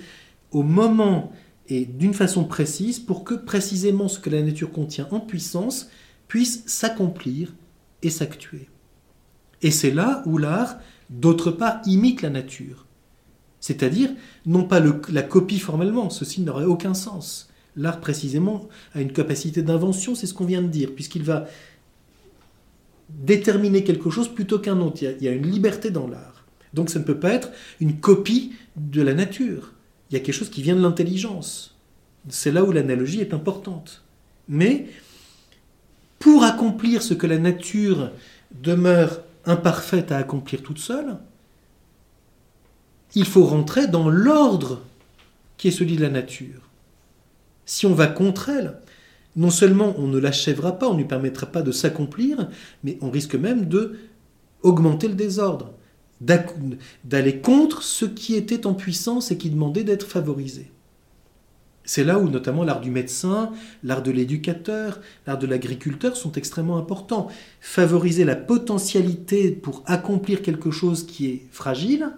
au 0.50 0.62
moment 0.62 1.32
et 1.68 1.84
d'une 1.84 2.14
façon 2.14 2.44
précise 2.44 2.98
pour 2.98 3.24
que 3.24 3.34
précisément 3.34 4.08
ce 4.08 4.20
que 4.20 4.30
la 4.30 4.42
nature 4.42 4.70
contient 4.70 5.08
en 5.10 5.20
puissance 5.20 5.88
puisse 6.28 6.62
s'accomplir 6.66 7.54
et 8.02 8.10
s'actuer. 8.10 8.68
Et 9.62 9.70
c'est 9.70 9.90
là 9.90 10.22
où 10.26 10.38
l'art, 10.38 10.78
d'autre 11.10 11.50
part, 11.50 11.80
imite 11.86 12.22
la 12.22 12.30
nature. 12.30 12.86
C'est-à-dire, 13.60 14.10
non 14.44 14.64
pas 14.64 14.80
la 14.80 15.22
copie 15.22 15.58
formellement, 15.58 16.10
ceci 16.10 16.42
n'aurait 16.42 16.64
aucun 16.64 16.94
sens. 16.94 17.48
L'art, 17.74 18.00
précisément, 18.00 18.68
a 18.94 19.00
une 19.00 19.12
capacité 19.12 19.62
d'invention, 19.62 20.14
c'est 20.14 20.26
ce 20.26 20.34
qu'on 20.34 20.44
vient 20.44 20.62
de 20.62 20.68
dire, 20.68 20.94
puisqu'il 20.94 21.22
va 21.22 21.46
déterminer 23.08 23.84
quelque 23.84 24.10
chose 24.10 24.32
plutôt 24.32 24.58
qu'un 24.58 24.80
autre. 24.80 25.02
Il 25.02 25.22
y, 25.22 25.28
a, 25.28 25.32
une 25.32 25.50
liberté 25.50 25.90
dans 25.90 26.06
l'art. 26.06 26.44
Donc 26.74 26.90
ça 26.90 26.98
ne 26.98 27.04
peut 27.04 27.18
pas 27.18 27.30
être 27.30 27.50
une 27.80 28.00
copie 28.00 28.52
de 28.76 29.02
la 29.02 29.14
nature. 29.14 29.72
Il 30.10 30.14
y 30.14 30.16
a 30.16 30.20
quelque 30.20 30.34
chose 30.34 30.50
qui 30.50 30.62
vient 30.62 30.76
de 30.76 30.82
l'intelligence. 30.82 31.76
C'est 32.28 32.52
là 32.52 32.64
où 32.64 32.72
l'analogie 32.72 33.20
est 33.20 33.34
importante. 33.34 34.02
Mais 34.48 34.86
pour 36.18 36.44
accomplir 36.44 37.02
ce 37.02 37.14
que 37.14 37.26
la 37.26 37.38
nature 37.38 38.10
demeure 38.62 39.20
imparfaite 39.44 40.12
à 40.12 40.16
accomplir 40.16 40.62
toute 40.62 40.78
seule, 40.78 41.18
il 43.14 43.24
faut 43.24 43.44
rentrer 43.44 43.86
dans 43.86 44.08
l'ordre 44.08 44.82
qui 45.56 45.68
est 45.68 45.72
celui 45.72 45.96
de 45.96 46.02
la 46.02 46.10
nature. 46.10 46.68
Si 47.64 47.86
on 47.86 47.94
va 47.94 48.06
contre 48.06 48.50
elle, 48.50 48.78
non 49.36 49.50
seulement 49.50 49.94
on 49.98 50.08
ne 50.08 50.18
l'achèvera 50.18 50.78
pas, 50.78 50.88
on 50.88 50.94
ne 50.94 50.98
lui 50.98 51.04
permettra 51.04 51.46
pas 51.46 51.62
de 51.62 51.72
s'accomplir, 51.72 52.48
mais 52.82 52.98
on 53.00 53.10
risque 53.10 53.34
même 53.34 53.66
de 53.66 53.96
augmenter 54.62 55.08
le 55.08 55.14
désordre, 55.14 55.74
d'aller 56.20 57.40
contre 57.40 57.82
ce 57.82 58.06
qui 58.06 58.34
était 58.34 58.66
en 58.66 58.74
puissance 58.74 59.30
et 59.30 59.36
qui 59.36 59.50
demandait 59.50 59.84
d'être 59.84 60.06
favorisé. 60.06 60.70
C'est 61.84 62.02
là 62.02 62.18
où 62.18 62.28
notamment 62.28 62.64
l'art 62.64 62.80
du 62.80 62.90
médecin, 62.90 63.52
l'art 63.84 64.02
de 64.02 64.10
l'éducateur, 64.10 65.00
l'art 65.26 65.38
de 65.38 65.46
l'agriculteur 65.46 66.16
sont 66.16 66.32
extrêmement 66.32 66.78
importants. 66.78 67.28
Favoriser 67.60 68.24
la 68.24 68.34
potentialité 68.34 69.52
pour 69.52 69.84
accomplir 69.86 70.42
quelque 70.42 70.72
chose 70.72 71.06
qui 71.06 71.26
est 71.26 71.42
fragile, 71.52 72.10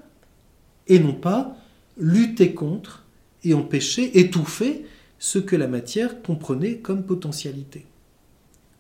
et 0.87 0.99
non 0.99 1.13
pas 1.13 1.55
lutter 1.99 2.55
contre 2.55 3.05
et 3.45 3.53
empêcher, 3.53 4.19
étouffer 4.19 4.87
ce 5.19 5.39
que 5.39 5.57
la 5.57 5.67
matière 5.67 6.23
comprenait 6.23 6.79
comme 6.79 7.03
potentialité. 7.03 7.87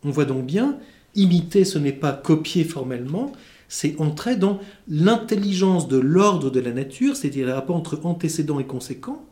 On 0.04 0.10
voit 0.10 0.24
donc 0.24 0.46
bien, 0.46 0.78
imiter 1.14 1.64
ce 1.64 1.78
n'est 1.78 1.92
pas 1.92 2.12
copier 2.12 2.64
formellement, 2.64 3.32
c'est 3.68 4.00
entrer 4.00 4.36
dans 4.36 4.60
l'intelligence 4.88 5.88
de 5.88 5.98
l'ordre 5.98 6.50
de 6.50 6.60
la 6.60 6.72
nature, 6.72 7.16
c'est-à-dire 7.16 7.46
le 7.46 7.54
rapport 7.54 7.76
entre 7.76 8.00
antécédents 8.04 8.60
et 8.60 8.66
conséquents, 8.66 9.24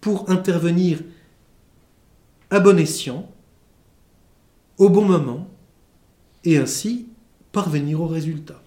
pour 0.00 0.30
intervenir 0.30 1.00
à 2.48 2.58
bon 2.58 2.78
escient, 2.78 3.30
au 4.78 4.88
bon 4.88 5.04
moment, 5.04 5.48
et 6.44 6.56
ainsi 6.56 7.06
parvenir 7.52 8.00
au 8.00 8.06
résultat. 8.06 8.60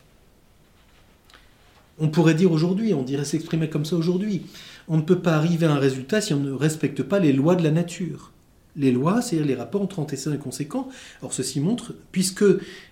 On 2.00 2.08
pourrait 2.08 2.36
dire 2.36 2.52
aujourd'hui, 2.52 2.94
on 2.94 3.04
dirait 3.04 3.26
s'exprimer 3.26 3.70
comme 3.70 3.86
ça 3.86 3.96
aujourd'hui, 3.96 4.44
on 4.88 4.98
ne 4.98 5.02
peut 5.02 5.20
pas 5.20 5.36
arriver 5.36 5.66
à 5.66 5.72
un 5.72 5.80
résultat 5.80 6.22
si 6.22 6.34
on 6.34 6.40
ne 6.40 6.52
respecte 6.52 7.04
pas 7.04 7.20
les 7.20 7.34
lois 7.34 7.56
de 7.56 7.64
la 7.64 7.72
nature. 7.72 8.32
Les 8.76 8.92
lois, 8.92 9.22
c'est-à-dire 9.22 9.48
les 9.48 9.56
rapports 9.56 9.84
entre 9.84 10.00
antécédents 10.00 10.36
et 10.36 10.40
conséquents. 10.40 10.90
Or, 11.22 11.32
ceci 11.32 11.60
montre, 11.60 11.94
puisque 12.12 12.44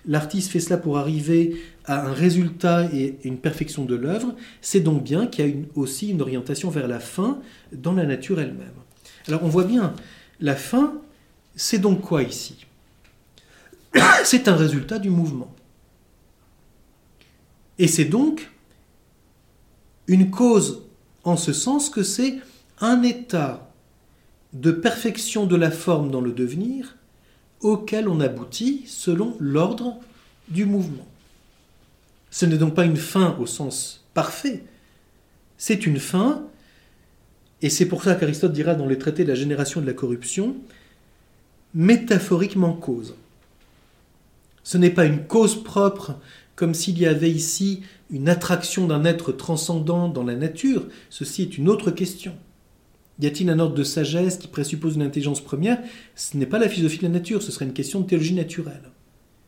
l'artiste 0.06 0.52
fait 0.52 0.60
cela 0.60 0.78
pour 0.78 1.00
arriver 1.00 1.60
à 1.86 2.06
un 2.06 2.14
résultat 2.14 2.86
et 2.94 3.18
une 3.24 3.38
perfection 3.38 3.86
de 3.86 3.96
l'œuvre, 3.96 4.36
c'est 4.62 4.82
donc 4.82 5.04
bien 5.04 5.26
qu'il 5.26 5.48
y 5.48 5.52
a 5.52 5.56
aussi 5.76 6.10
une 6.10 6.22
orientation 6.22 6.70
vers 6.70 6.88
la 6.88 7.00
fin 7.00 7.40
dans 7.74 7.94
la 7.94 8.06
nature 8.06 8.40
elle-même. 8.40 8.70
Alors, 9.28 9.44
on 9.44 9.48
voit 9.48 9.64
bien, 9.64 9.94
la 10.40 10.56
fin, 10.56 10.94
c'est 11.56 11.80
donc 11.80 12.02
quoi 12.02 12.22
ici? 12.24 12.66
C'est 14.24 14.48
un 14.48 14.56
résultat 14.56 15.00
du 15.00 15.10
mouvement. 15.10 15.54
Et 17.82 17.88
c'est 17.88 18.06
donc 18.06 18.52
une 20.08 20.30
cause 20.30 20.84
en 21.24 21.38
ce 21.38 21.54
sens 21.54 21.90
que 21.90 22.04
c'est 22.04 22.40
un 22.80 23.04
état 23.04 23.72
de 24.54 24.72
perfection 24.72 25.46
de 25.46 25.56
la 25.56 25.72
forme 25.72 26.12
dans 26.12 26.22
le 26.22 26.32
devenir 26.32 26.98
auquel 27.62 28.08
on 28.08 28.20
aboutit 28.20 28.84
selon 28.88 29.36
l'ordre 29.40 30.00
du 30.50 30.66
mouvement. 30.66 31.08
Ce 32.32 32.46
n'est 32.46 32.58
donc 32.58 32.74
pas 32.74 32.86
une 32.86 32.98
fin 32.98 33.38
au 33.40 33.46
sens 33.46 34.04
parfait, 34.14 34.64
c'est 35.58 35.86
une 35.86 36.00
fin, 36.00 36.44
et 37.62 37.70
c'est 37.70 37.86
pour 37.86 38.04
ça 38.04 38.16
qu'Aristote 38.16 38.52
dira 38.52 38.74
dans 38.74 38.88
les 38.88 38.98
traités 38.98 39.24
de 39.24 39.30
la 39.30 39.36
génération 39.36 39.80
de 39.80 39.86
la 39.86 39.94
corruption, 39.94 40.56
métaphoriquement 41.74 42.74
cause. 42.74 43.16
Ce 44.64 44.78
n'est 44.78 44.90
pas 44.90 45.06
une 45.06 45.26
cause 45.26 45.64
propre, 45.64 46.16
comme 46.62 46.76
s'il 46.76 47.00
y 47.00 47.08
avait 47.08 47.32
ici 47.32 47.82
une 48.12 48.30
attraction 48.30 48.86
d'un 48.86 49.04
être 49.04 49.32
transcendant 49.32 50.10
dans 50.10 50.24
la 50.24 50.36
nature. 50.36 50.86
Ceci 51.10 51.42
est 51.42 51.58
une 51.58 51.68
autre 51.68 51.90
question. 51.90 52.38
Y 53.20 53.26
a-t-il 53.26 53.50
un 53.50 53.58
ordre 53.58 53.74
de 53.74 53.84
sagesse 53.84 54.38
qui 54.38 54.48
présuppose 54.48 54.94
une 54.94 55.02
intelligence 55.02 55.42
première? 55.42 55.82
Ce 56.14 56.38
n'est 56.38 56.46
pas 56.46 56.60
la 56.60 56.70
philosophie 56.70 57.00
de 57.00 57.06
la 57.06 57.10
nature, 57.10 57.42
ce 57.42 57.52
serait 57.52 57.66
une 57.66 57.74
question 57.74 58.02
de 58.02 58.06
théologie 58.06 58.36
naturelle. 58.36 58.92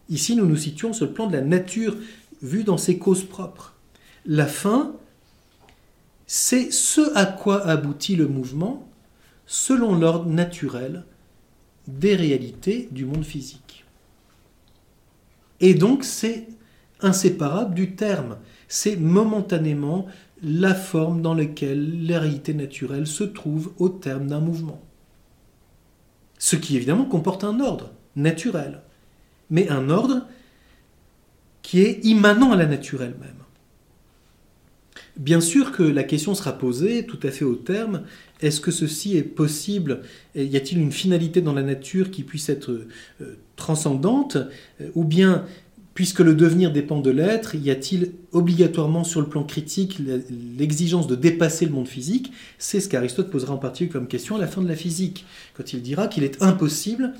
Ici, 0.09 0.35
nous 0.35 0.47
nous 0.47 0.57
situons 0.57 0.91
sur 0.91 1.05
le 1.05 1.13
plan 1.13 1.27
de 1.27 1.33
la 1.33 1.43
nature 1.43 1.95
vue 2.41 2.63
dans 2.63 2.79
ses 2.79 2.97
causes 2.97 3.25
propres. 3.25 3.75
La 4.25 4.47
fin, 4.47 4.95
c'est 6.25 6.71
ce 6.71 7.15
à 7.15 7.27
quoi 7.27 7.63
aboutit 7.63 8.15
le 8.15 8.27
mouvement 8.27 8.89
selon 9.45 9.93
l'ordre 9.93 10.31
naturel 10.31 11.05
des 11.87 12.15
réalités 12.15 12.89
du 12.89 13.05
monde 13.05 13.23
physique. 13.23 13.85
Et 15.59 15.75
donc 15.75 16.03
c'est 16.03 16.47
inséparable 17.03 17.75
du 17.75 17.95
terme, 17.95 18.37
c'est 18.67 18.95
momentanément 18.95 20.07
la 20.41 20.75
forme 20.75 21.21
dans 21.21 21.33
laquelle 21.33 22.05
la 22.05 22.19
réalité 22.19 22.53
naturelle 22.53 23.07
se 23.07 23.23
trouve 23.23 23.73
au 23.77 23.89
terme 23.89 24.27
d'un 24.27 24.41
mouvement. 24.41 24.81
Ce 26.37 26.55
qui 26.55 26.75
évidemment 26.75 27.05
comporte 27.05 27.43
un 27.43 27.59
ordre 27.61 27.93
naturel, 28.15 28.81
mais 29.49 29.69
un 29.69 29.89
ordre 29.89 30.27
qui 31.61 31.81
est 31.81 32.03
immanent 32.03 32.51
à 32.51 32.57
la 32.57 32.65
nature 32.65 33.01
elle-même. 33.01 33.43
Bien 35.15 35.41
sûr 35.41 35.71
que 35.71 35.83
la 35.83 36.03
question 36.03 36.33
sera 36.33 36.57
posée 36.57 37.05
tout 37.05 37.19
à 37.21 37.29
fait 37.29 37.45
au 37.45 37.55
terme, 37.55 38.01
est-ce 38.41 38.59
que 38.59 38.71
ceci 38.71 39.15
est 39.15 39.23
possible? 39.23 40.01
Y 40.35 40.57
a-t-il 40.57 40.79
une 40.79 40.91
finalité 40.91 41.41
dans 41.41 41.53
la 41.53 41.61
nature 41.61 42.09
qui 42.09 42.23
puisse 42.23 42.49
être 42.49 42.71
euh, 43.21 43.37
transcendante? 43.55 44.37
Ou 44.95 45.03
bien, 45.03 45.45
puisque 45.93 46.19
le 46.19 46.33
devenir 46.33 46.71
dépend 46.71 46.99
de 46.99 47.11
l'être, 47.11 47.55
y 47.55 47.69
a-t-il 47.69 48.13
obligatoirement 48.31 49.03
sur 49.03 49.21
le 49.21 49.27
plan 49.27 49.43
critique 49.43 49.99
l'exigence 50.57 51.07
de 51.07 51.15
dépasser 51.15 51.65
le 51.65 51.71
monde 51.71 51.87
physique? 51.87 52.31
C'est 52.57 52.79
ce 52.79 52.89
qu'Aristote 52.89 53.29
posera 53.29 53.53
en 53.53 53.57
particulier 53.57 53.91
comme 53.91 54.07
question 54.07 54.35
à 54.35 54.39
la 54.39 54.47
fin 54.47 54.61
de 54.61 54.67
la 54.67 54.75
physique, 54.75 55.25
quand 55.53 55.73
il 55.73 55.81
dira 55.81 56.07
qu'il 56.07 56.23
est 56.23 56.41
impossible 56.41 57.13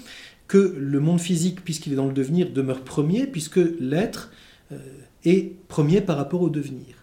que 0.48 0.76
le 0.78 1.00
monde 1.00 1.22
physique, 1.22 1.64
puisqu'il 1.64 1.94
est 1.94 1.96
dans 1.96 2.08
le 2.08 2.14
devenir, 2.14 2.52
demeure 2.52 2.82
premier, 2.82 3.28
puisque 3.28 3.60
l'être 3.80 4.32
euh, 4.72 4.78
est 5.24 5.54
premier 5.68 6.02
par 6.02 6.18
rapport 6.18 6.42
au 6.42 6.50
devenir. 6.50 6.96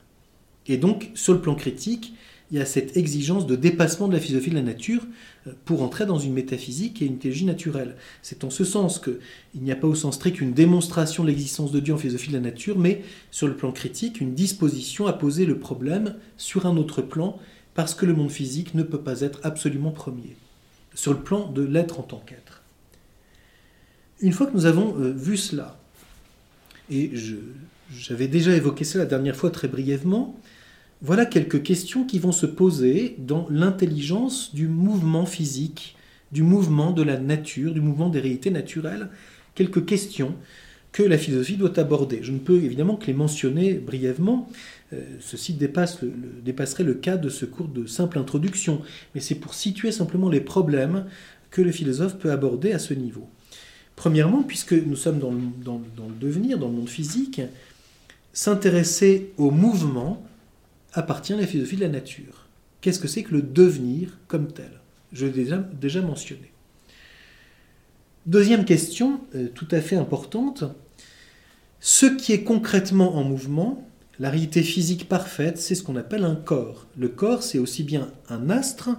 Et 0.66 0.76
donc, 0.76 1.10
sur 1.14 1.32
le 1.32 1.40
plan 1.40 1.54
critique, 1.54 2.14
il 2.50 2.58
y 2.58 2.60
a 2.60 2.66
cette 2.66 2.96
exigence 2.96 3.46
de 3.46 3.54
dépassement 3.54 4.08
de 4.08 4.14
la 4.14 4.20
philosophie 4.20 4.50
de 4.50 4.56
la 4.56 4.62
nature 4.62 5.06
euh, 5.46 5.52
pour 5.64 5.82
entrer 5.82 6.06
dans 6.06 6.18
une 6.18 6.32
métaphysique 6.32 7.00
et 7.00 7.06
une 7.06 7.18
théologie 7.18 7.44
naturelle. 7.44 7.96
C'est 8.22 8.44
en 8.44 8.50
ce 8.50 8.64
sens 8.64 8.98
qu'il 8.98 9.18
n'y 9.62 9.72
a 9.72 9.76
pas 9.76 9.86
au 9.86 9.94
sens 9.94 10.16
strict 10.16 10.40
une 10.40 10.52
démonstration 10.52 11.22
de 11.22 11.28
l'existence 11.28 11.70
de 11.70 11.80
Dieu 11.80 11.94
en 11.94 11.98
philosophie 11.98 12.28
de 12.28 12.34
la 12.34 12.40
nature, 12.40 12.78
mais 12.78 13.02
sur 13.30 13.46
le 13.46 13.56
plan 13.56 13.72
critique, 13.72 14.20
une 14.20 14.34
disposition 14.34 15.06
à 15.06 15.12
poser 15.12 15.46
le 15.46 15.58
problème 15.58 16.16
sur 16.36 16.66
un 16.66 16.76
autre 16.76 17.02
plan, 17.02 17.38
parce 17.74 17.94
que 17.94 18.04
le 18.04 18.14
monde 18.14 18.30
physique 18.30 18.74
ne 18.74 18.82
peut 18.82 19.00
pas 19.00 19.20
être 19.20 19.40
absolument 19.44 19.92
premier, 19.92 20.36
sur 20.94 21.12
le 21.12 21.20
plan 21.20 21.48
de 21.50 21.62
l'être 21.62 22.00
en 22.00 22.02
tant 22.02 22.22
qu'être. 22.26 22.62
Une 24.20 24.32
fois 24.32 24.46
que 24.46 24.54
nous 24.54 24.66
avons 24.66 24.96
euh, 24.98 25.12
vu 25.12 25.36
cela, 25.36 25.78
et 26.90 27.12
j'avais 27.96 28.26
déjà 28.26 28.54
évoqué 28.56 28.84
cela 28.84 29.04
la 29.04 29.10
dernière 29.10 29.36
fois 29.36 29.50
très 29.50 29.68
brièvement, 29.68 30.38
voilà 31.02 31.24
quelques 31.24 31.62
questions 31.62 32.04
qui 32.04 32.18
vont 32.18 32.32
se 32.32 32.46
poser 32.46 33.16
dans 33.18 33.46
l'intelligence 33.48 34.54
du 34.54 34.68
mouvement 34.68 35.24
physique, 35.24 35.96
du 36.30 36.42
mouvement 36.42 36.90
de 36.92 37.02
la 37.02 37.18
nature, 37.18 37.72
du 37.72 37.80
mouvement 37.80 38.10
des 38.10 38.20
réalités 38.20 38.50
naturelles, 38.50 39.08
quelques 39.54 39.86
questions 39.86 40.34
que 40.92 41.02
la 41.02 41.16
philosophie 41.16 41.56
doit 41.56 41.78
aborder. 41.78 42.20
Je 42.22 42.32
ne 42.32 42.38
peux 42.38 42.62
évidemment 42.62 42.96
que 42.96 43.06
les 43.06 43.14
mentionner 43.14 43.74
brièvement, 43.74 44.50
euh, 44.92 45.02
ceci 45.20 45.54
dépasserait 45.54 46.84
le 46.84 46.94
cas 46.94 47.16
de 47.16 47.28
ce 47.28 47.46
cours 47.46 47.68
de 47.68 47.86
simple 47.86 48.18
introduction, 48.18 48.82
mais 49.14 49.20
c'est 49.20 49.36
pour 49.36 49.54
situer 49.54 49.92
simplement 49.92 50.28
les 50.28 50.40
problèmes 50.40 51.06
que 51.50 51.62
le 51.62 51.72
philosophe 51.72 52.18
peut 52.18 52.30
aborder 52.30 52.72
à 52.72 52.78
ce 52.78 52.92
niveau. 52.92 53.28
Premièrement, 53.96 54.42
puisque 54.42 54.72
nous 54.72 54.96
sommes 54.96 55.18
dans 55.18 55.30
le 55.30 56.14
devenir, 56.20 56.58
dans 56.58 56.68
le 56.68 56.74
monde 56.74 56.88
physique, 56.88 57.40
s'intéresser 58.32 59.32
au 59.36 59.50
mouvement 59.50 60.22
appartient 60.92 61.32
à 61.32 61.36
la 61.36 61.46
philosophie 61.46 61.76
de 61.76 61.82
la 61.82 61.88
nature. 61.88 62.46
Qu'est-ce 62.80 62.98
que 62.98 63.08
c'est 63.08 63.22
que 63.22 63.34
le 63.34 63.42
devenir 63.42 64.18
comme 64.26 64.52
tel? 64.52 64.70
Je 65.12 65.26
l'ai 65.26 65.46
déjà, 65.72 66.02
mentionné. 66.02 66.52
Deuxième 68.26 68.64
question, 68.64 69.20
euh, 69.34 69.48
tout 69.54 69.68
à 69.70 69.80
fait 69.80 69.96
importante. 69.96 70.64
Ce 71.80 72.06
qui 72.06 72.32
est 72.32 72.42
concrètement 72.42 73.16
en 73.16 73.24
mouvement, 73.24 73.88
la 74.18 74.30
réalité 74.30 74.62
physique 74.62 75.08
parfaite, 75.08 75.58
c'est 75.58 75.74
ce 75.74 75.82
qu'on 75.82 75.96
appelle 75.96 76.24
un 76.24 76.36
corps. 76.36 76.86
Le 76.96 77.08
corps, 77.08 77.42
c'est 77.42 77.58
aussi 77.58 77.82
bien 77.82 78.12
un 78.28 78.50
astre 78.50 78.90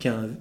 qu'une 0.00 0.34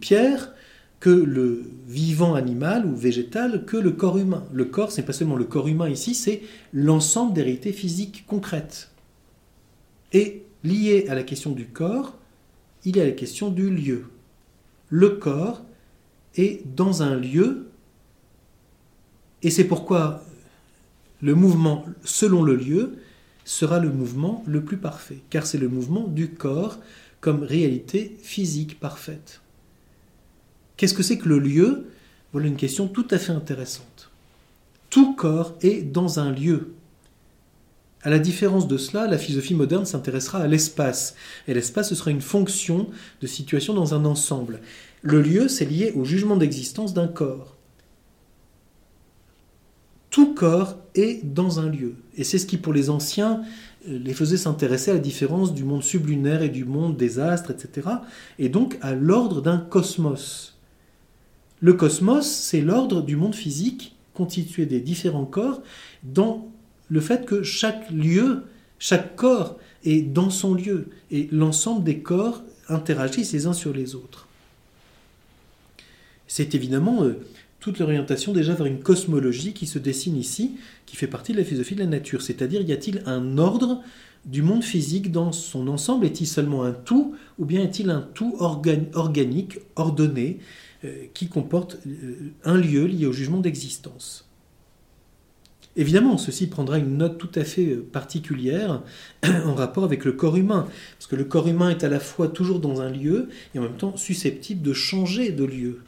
pierre, 0.00 0.52
que 1.00 1.10
le 1.10 1.64
vivant 1.88 2.36
animal 2.36 2.86
ou 2.86 2.94
végétal, 2.94 3.64
que 3.64 3.76
le 3.76 3.90
corps 3.90 4.18
humain. 4.18 4.44
Le 4.52 4.66
corps, 4.66 4.92
c'est 4.92 5.02
pas 5.02 5.12
seulement 5.12 5.34
le 5.34 5.44
corps 5.44 5.66
humain 5.66 5.88
ici, 5.88 6.14
c'est 6.14 6.42
l'ensemble 6.72 7.34
des 7.34 7.42
réalités 7.42 7.72
physiques 7.72 8.24
concrètes. 8.28 8.91
Et 10.12 10.44
lié 10.62 11.06
à 11.08 11.14
la 11.14 11.22
question 11.22 11.52
du 11.52 11.66
corps, 11.66 12.16
il 12.84 12.96
y 12.96 13.00
a 13.00 13.04
la 13.04 13.12
question 13.12 13.50
du 13.50 13.70
lieu. 13.70 14.04
Le 14.88 15.10
corps 15.10 15.62
est 16.34 16.62
dans 16.76 17.02
un 17.02 17.16
lieu, 17.16 17.68
et 19.42 19.50
c'est 19.50 19.64
pourquoi 19.64 20.22
le 21.20 21.34
mouvement 21.34 21.84
selon 22.04 22.42
le 22.42 22.56
lieu 22.56 22.98
sera 23.44 23.78
le 23.78 23.90
mouvement 23.90 24.42
le 24.46 24.62
plus 24.62 24.76
parfait, 24.76 25.18
car 25.30 25.46
c'est 25.46 25.58
le 25.58 25.68
mouvement 25.68 26.06
du 26.06 26.30
corps 26.30 26.78
comme 27.20 27.42
réalité 27.42 28.16
physique 28.22 28.78
parfaite. 28.78 29.40
Qu'est-ce 30.76 30.94
que 30.94 31.02
c'est 31.02 31.18
que 31.18 31.28
le 31.28 31.38
lieu? 31.38 31.86
Voilà 32.32 32.48
une 32.48 32.56
question 32.56 32.88
tout 32.88 33.06
à 33.10 33.18
fait 33.18 33.32
intéressante. 33.32 34.10
Tout 34.90 35.14
corps 35.14 35.54
est 35.62 35.82
dans 35.82 36.18
un 36.18 36.32
lieu. 36.32 36.74
À 38.02 38.10
la 38.10 38.18
différence 38.18 38.66
de 38.66 38.76
cela, 38.76 39.06
la 39.06 39.18
philosophie 39.18 39.54
moderne 39.54 39.86
s'intéressera 39.86 40.40
à 40.40 40.48
l'espace. 40.48 41.14
Et 41.46 41.54
l'espace, 41.54 41.88
ce 41.88 41.94
sera 41.94 42.10
une 42.10 42.20
fonction 42.20 42.88
de 43.20 43.26
situation 43.26 43.74
dans 43.74 43.94
un 43.94 44.04
ensemble. 44.04 44.60
Le 45.02 45.22
lieu, 45.22 45.48
c'est 45.48 45.64
lié 45.64 45.92
au 45.94 46.04
jugement 46.04 46.36
d'existence 46.36 46.94
d'un 46.94 47.06
corps. 47.06 47.56
Tout 50.10 50.34
corps 50.34 50.76
est 50.94 51.24
dans 51.24 51.60
un 51.60 51.70
lieu. 51.70 51.94
Et 52.16 52.24
c'est 52.24 52.38
ce 52.38 52.46
qui, 52.46 52.58
pour 52.58 52.72
les 52.72 52.90
anciens, 52.90 53.42
euh, 53.88 53.98
les 53.98 54.12
faisait 54.12 54.36
s'intéresser 54.36 54.90
à 54.90 54.94
la 54.94 55.00
différence 55.00 55.54
du 55.54 55.64
monde 55.64 55.82
sublunaire 55.82 56.42
et 56.42 56.50
du 56.50 56.64
monde 56.64 56.96
des 56.96 57.18
astres, 57.18 57.52
etc. 57.52 57.88
Et 58.38 58.48
donc 58.48 58.78
à 58.82 58.94
l'ordre 58.94 59.40
d'un 59.40 59.58
cosmos. 59.58 60.58
Le 61.60 61.72
cosmos, 61.72 62.26
c'est 62.26 62.60
l'ordre 62.60 63.02
du 63.02 63.16
monde 63.16 63.34
physique 63.34 63.96
constitué 64.12 64.66
des 64.66 64.80
différents 64.80 65.24
corps 65.24 65.62
dans 66.02 66.52
le 66.92 67.00
fait 67.00 67.24
que 67.24 67.42
chaque 67.42 67.90
lieu, 67.90 68.42
chaque 68.78 69.16
corps 69.16 69.58
est 69.82 70.02
dans 70.02 70.28
son 70.28 70.52
lieu 70.52 70.88
et 71.10 71.26
l'ensemble 71.32 71.84
des 71.84 72.00
corps 72.00 72.42
interagissent 72.68 73.32
les 73.32 73.46
uns 73.46 73.54
sur 73.54 73.72
les 73.72 73.94
autres. 73.94 74.28
C'est 76.26 76.54
évidemment 76.54 77.02
euh, 77.02 77.18
toute 77.60 77.78
l'orientation 77.78 78.34
déjà 78.34 78.52
vers 78.52 78.66
une 78.66 78.80
cosmologie 78.80 79.54
qui 79.54 79.66
se 79.66 79.78
dessine 79.78 80.18
ici, 80.18 80.56
qui 80.84 80.96
fait 80.96 81.06
partie 81.06 81.32
de 81.32 81.38
la 81.38 81.44
philosophie 81.44 81.76
de 81.76 81.80
la 81.80 81.86
nature. 81.86 82.20
C'est-à-dire, 82.20 82.60
y 82.60 82.72
a-t-il 82.72 83.02
un 83.06 83.38
ordre 83.38 83.82
du 84.26 84.42
monde 84.42 84.62
physique 84.62 85.10
dans 85.10 85.32
son 85.32 85.68
ensemble? 85.68 86.04
Est-il 86.04 86.26
seulement 86.26 86.62
un 86.62 86.72
tout 86.72 87.16
ou 87.38 87.46
bien 87.46 87.62
est-il 87.62 87.88
un 87.88 88.02
tout 88.02 88.36
organique, 88.38 89.60
ordonné, 89.76 90.40
euh, 90.84 91.06
qui 91.14 91.28
comporte 91.28 91.78
euh, 91.86 92.32
un 92.44 92.58
lieu 92.58 92.84
lié 92.84 93.06
au 93.06 93.12
jugement 93.12 93.40
d'existence? 93.40 94.28
Évidemment, 95.76 96.18
ceci 96.18 96.48
prendra 96.48 96.78
une 96.78 96.98
note 96.98 97.16
tout 97.16 97.30
à 97.34 97.44
fait 97.44 97.66
euh, 97.66 97.86
particulière 97.92 98.82
en 99.24 99.54
rapport 99.54 99.84
avec 99.84 100.04
le 100.04 100.12
corps 100.12 100.36
humain, 100.36 100.66
parce 100.98 101.06
que 101.06 101.16
le 101.16 101.24
corps 101.24 101.48
humain 101.48 101.70
est 101.70 101.82
à 101.82 101.88
la 101.88 102.00
fois 102.00 102.28
toujours 102.28 102.60
dans 102.60 102.82
un 102.82 102.90
lieu 102.90 103.28
et 103.54 103.58
en 103.58 103.62
même 103.62 103.76
temps 103.76 103.96
susceptible 103.96 104.60
de 104.60 104.72
changer 104.74 105.32
de 105.32 105.44
lieu. 105.44 105.80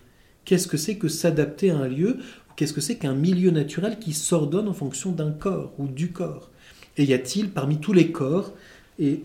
Qu'est-ce 0.47 0.69
que 0.69 0.77
c'est 0.77 0.97
que 0.97 1.09
s'adapter 1.09 1.71
à 1.71 1.79
un 1.79 1.89
lieu 1.89 2.19
Qu'est-ce 2.57 2.73
que 2.73 2.81
c'est 2.81 2.97
qu'un 2.97 3.15
milieu 3.15 3.51
naturel 3.51 3.99
qui 3.99 4.13
s'ordonne 4.13 4.69
en 4.69 4.75
fonction 4.75 5.11
d'un 5.11 5.33
corps 5.33 5.73
ou 5.79 5.89
du 5.89 6.13
corps? 6.13 6.51
Et 6.97 7.05
y 7.05 7.13
a-t-il 7.13 7.51
parmi 7.51 7.79
tous 7.79 7.93
les 7.93 8.13
corps 8.13 8.53
et 9.01 9.23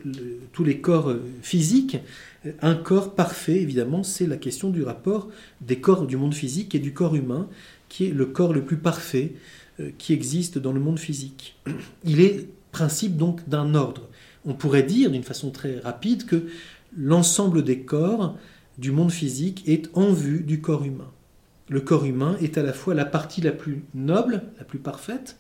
tous 0.52 0.64
les 0.64 0.80
corps 0.80 1.12
euh, 1.12 1.24
physiques 1.42 1.98
un 2.62 2.76
corps 2.76 3.16
parfait? 3.16 3.62
Évidemment, 3.62 4.04
c'est 4.04 4.26
la 4.26 4.38
question 4.38 4.72
du 4.72 4.84
rapport 4.84 5.30
des 5.62 5.80
corps 5.80 6.06
du 6.08 6.18
monde 6.18 6.34
physique 6.34 6.74
et 6.76 6.80
du 6.80 6.92
corps 6.92 7.16
humain, 7.16 7.48
qui 7.88 8.08
est 8.08 8.12
le 8.12 8.26
corps 8.26 8.54
le 8.54 8.64
plus 8.64 8.78
parfait, 8.78 9.34
euh, 9.34 9.59
qui 9.98 10.14
existe 10.14 10.58
dans 10.58 10.74
le 10.74 10.80
monde 10.80 11.00
physique. 11.00 11.58
Il 12.04 12.22
est 12.22 12.50
principe 12.72 13.18
donc 13.18 13.48
d'un 13.48 13.76
ordre. 13.76 14.10
On 14.46 14.54
pourrait 14.54 14.84
dire 14.84 15.12
d'une 15.12 15.24
façon 15.24 15.52
très 15.52 15.80
rapide 15.80 16.26
que 16.26 16.48
l'ensemble 16.96 17.64
des 17.64 17.82
corps 17.82 18.38
du 18.78 18.92
monde 18.92 19.12
physique 19.12 19.64
est 19.68 19.90
en 19.94 20.14
vue 20.14 20.42
du 20.42 20.62
corps 20.62 20.86
humain. 20.86 21.12
le 21.70 21.82
corps 21.82 22.06
humain 22.06 22.36
est 22.42 22.58
à 22.58 22.64
la 22.64 22.74
fois 22.74 22.96
la 22.96 23.06
partie 23.06 23.42
la 23.42 23.52
plus 23.52 23.84
noble, 23.94 24.42
la 24.58 24.66
plus 24.66 24.80
parfaite, 24.80 25.38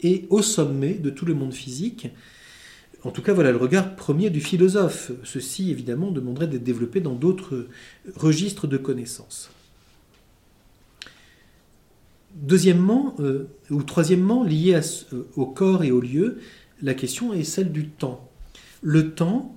et 0.00 0.26
au 0.30 0.42
sommet 0.42 0.94
de 0.94 1.10
tout 1.10 1.26
le 1.26 1.34
monde 1.34 1.52
physique. 1.52 2.08
En 3.04 3.10
tout 3.10 3.22
cas, 3.22 3.32
voilà 3.32 3.50
le 3.50 3.58
regard 3.58 3.94
premier 3.94 4.30
du 4.30 4.40
philosophe. 4.40 5.12
Ceci, 5.24 5.70
évidemment, 5.70 6.10
demanderait 6.10 6.46
d'être 6.46 6.64
développé 6.64 7.00
dans 7.00 7.14
d'autres 7.14 7.66
registres 8.14 8.66
de 8.66 8.76
connaissances. 8.76 9.50
Deuxièmement, 12.34 13.14
euh, 13.20 13.48
ou 13.70 13.82
troisièmement, 13.82 14.42
lié 14.42 14.80
euh, 15.12 15.22
au 15.36 15.46
corps 15.46 15.84
et 15.84 15.90
au 15.90 16.00
lieu, 16.00 16.40
la 16.80 16.94
question 16.94 17.32
est 17.32 17.44
celle 17.44 17.72
du 17.72 17.88
temps. 17.88 18.28
Le 18.80 19.14
temps 19.14 19.54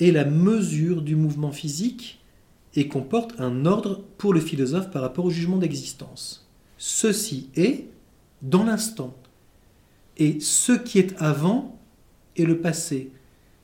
est 0.00 0.10
la 0.10 0.24
mesure 0.24 1.02
du 1.02 1.16
mouvement 1.16 1.52
physique 1.52 2.20
et 2.74 2.88
comporte 2.88 3.38
un 3.38 3.64
ordre 3.66 4.02
pour 4.18 4.34
le 4.34 4.40
philosophe 4.40 4.90
par 4.90 5.02
rapport 5.02 5.24
au 5.24 5.30
jugement 5.30 5.58
d'existence. 5.58 6.48
Ceci 6.76 7.48
est 7.54 7.86
dans 8.42 8.64
l'instant. 8.64 9.14
Et 10.16 10.40
ce 10.40 10.72
qui 10.72 10.98
est 10.98 11.14
avant 11.20 11.78
est 12.36 12.44
le 12.44 12.58
passé. 12.58 13.12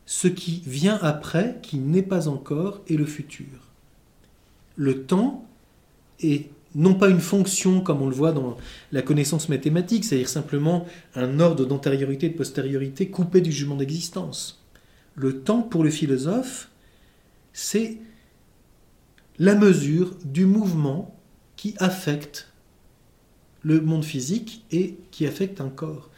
Ce 0.06 0.28
qui 0.28 0.62
vient 0.64 0.98
après, 1.02 1.58
qui 1.62 1.78
n'est 1.78 2.02
pas 2.02 2.28
encore, 2.28 2.82
est 2.88 2.96
le 2.96 3.04
futur. 3.04 3.46
Le 4.76 5.04
temps 5.04 5.46
est 6.20 6.50
non 6.74 6.94
pas 6.94 7.08
une 7.08 7.20
fonction 7.20 7.80
comme 7.80 8.02
on 8.02 8.08
le 8.08 8.14
voit 8.14 8.32
dans 8.32 8.56
la 8.92 9.02
connaissance 9.02 9.48
mathématique, 9.48 10.04
c'est-à-dire 10.04 10.28
simplement 10.28 10.86
un 11.14 11.40
ordre 11.40 11.66
d'antériorité 11.66 12.26
et 12.26 12.30
de 12.30 12.36
postériorité 12.36 13.08
coupé 13.08 13.40
du 13.40 13.50
jugement 13.50 13.76
d'existence. 13.76 14.62
Le 15.16 15.40
temps 15.40 15.62
pour 15.62 15.82
le 15.82 15.90
philosophe, 15.90 16.70
c'est 17.52 17.98
la 19.38 19.54
mesure 19.54 20.14
du 20.24 20.46
mouvement 20.46 21.16
qui 21.56 21.74
affecte 21.78 22.48
le 23.62 23.80
monde 23.80 24.04
physique 24.04 24.64
et 24.70 24.96
qui 25.10 25.26
affecte 25.26 25.60
un 25.60 25.68
corps. 25.68 26.10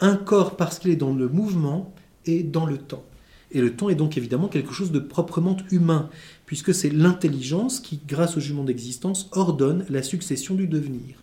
Un 0.00 0.16
corps, 0.16 0.56
parce 0.56 0.78
qu'il 0.78 0.90
est 0.90 0.96
dans 0.96 1.14
le 1.14 1.28
mouvement, 1.28 1.92
est 2.26 2.42
dans 2.42 2.66
le 2.66 2.78
temps. 2.78 3.04
Et 3.52 3.60
le 3.60 3.74
temps 3.74 3.88
est 3.88 3.94
donc 3.94 4.16
évidemment 4.16 4.48
quelque 4.48 4.72
chose 4.72 4.92
de 4.92 4.98
proprement 4.98 5.56
humain, 5.70 6.08
puisque 6.50 6.74
c'est 6.74 6.90
l'intelligence 6.90 7.78
qui, 7.78 8.00
grâce 8.08 8.36
au 8.36 8.40
jugement 8.40 8.64
d'existence, 8.64 9.28
ordonne 9.30 9.86
la 9.88 10.02
succession 10.02 10.56
du 10.56 10.66
devenir. 10.66 11.22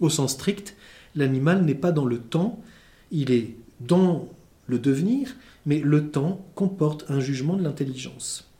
Au 0.00 0.10
sens 0.10 0.32
strict, 0.32 0.76
l'animal 1.14 1.64
n'est 1.64 1.74
pas 1.74 1.92
dans 1.92 2.04
le 2.04 2.18
temps, 2.18 2.62
il 3.10 3.30
est 3.30 3.56
dans 3.80 4.28
le 4.66 4.78
devenir, 4.78 5.34
mais 5.64 5.78
le 5.78 6.10
temps 6.10 6.44
comporte 6.54 7.06
un 7.08 7.20
jugement 7.20 7.56
de 7.56 7.62
l'intelligence. 7.62 8.52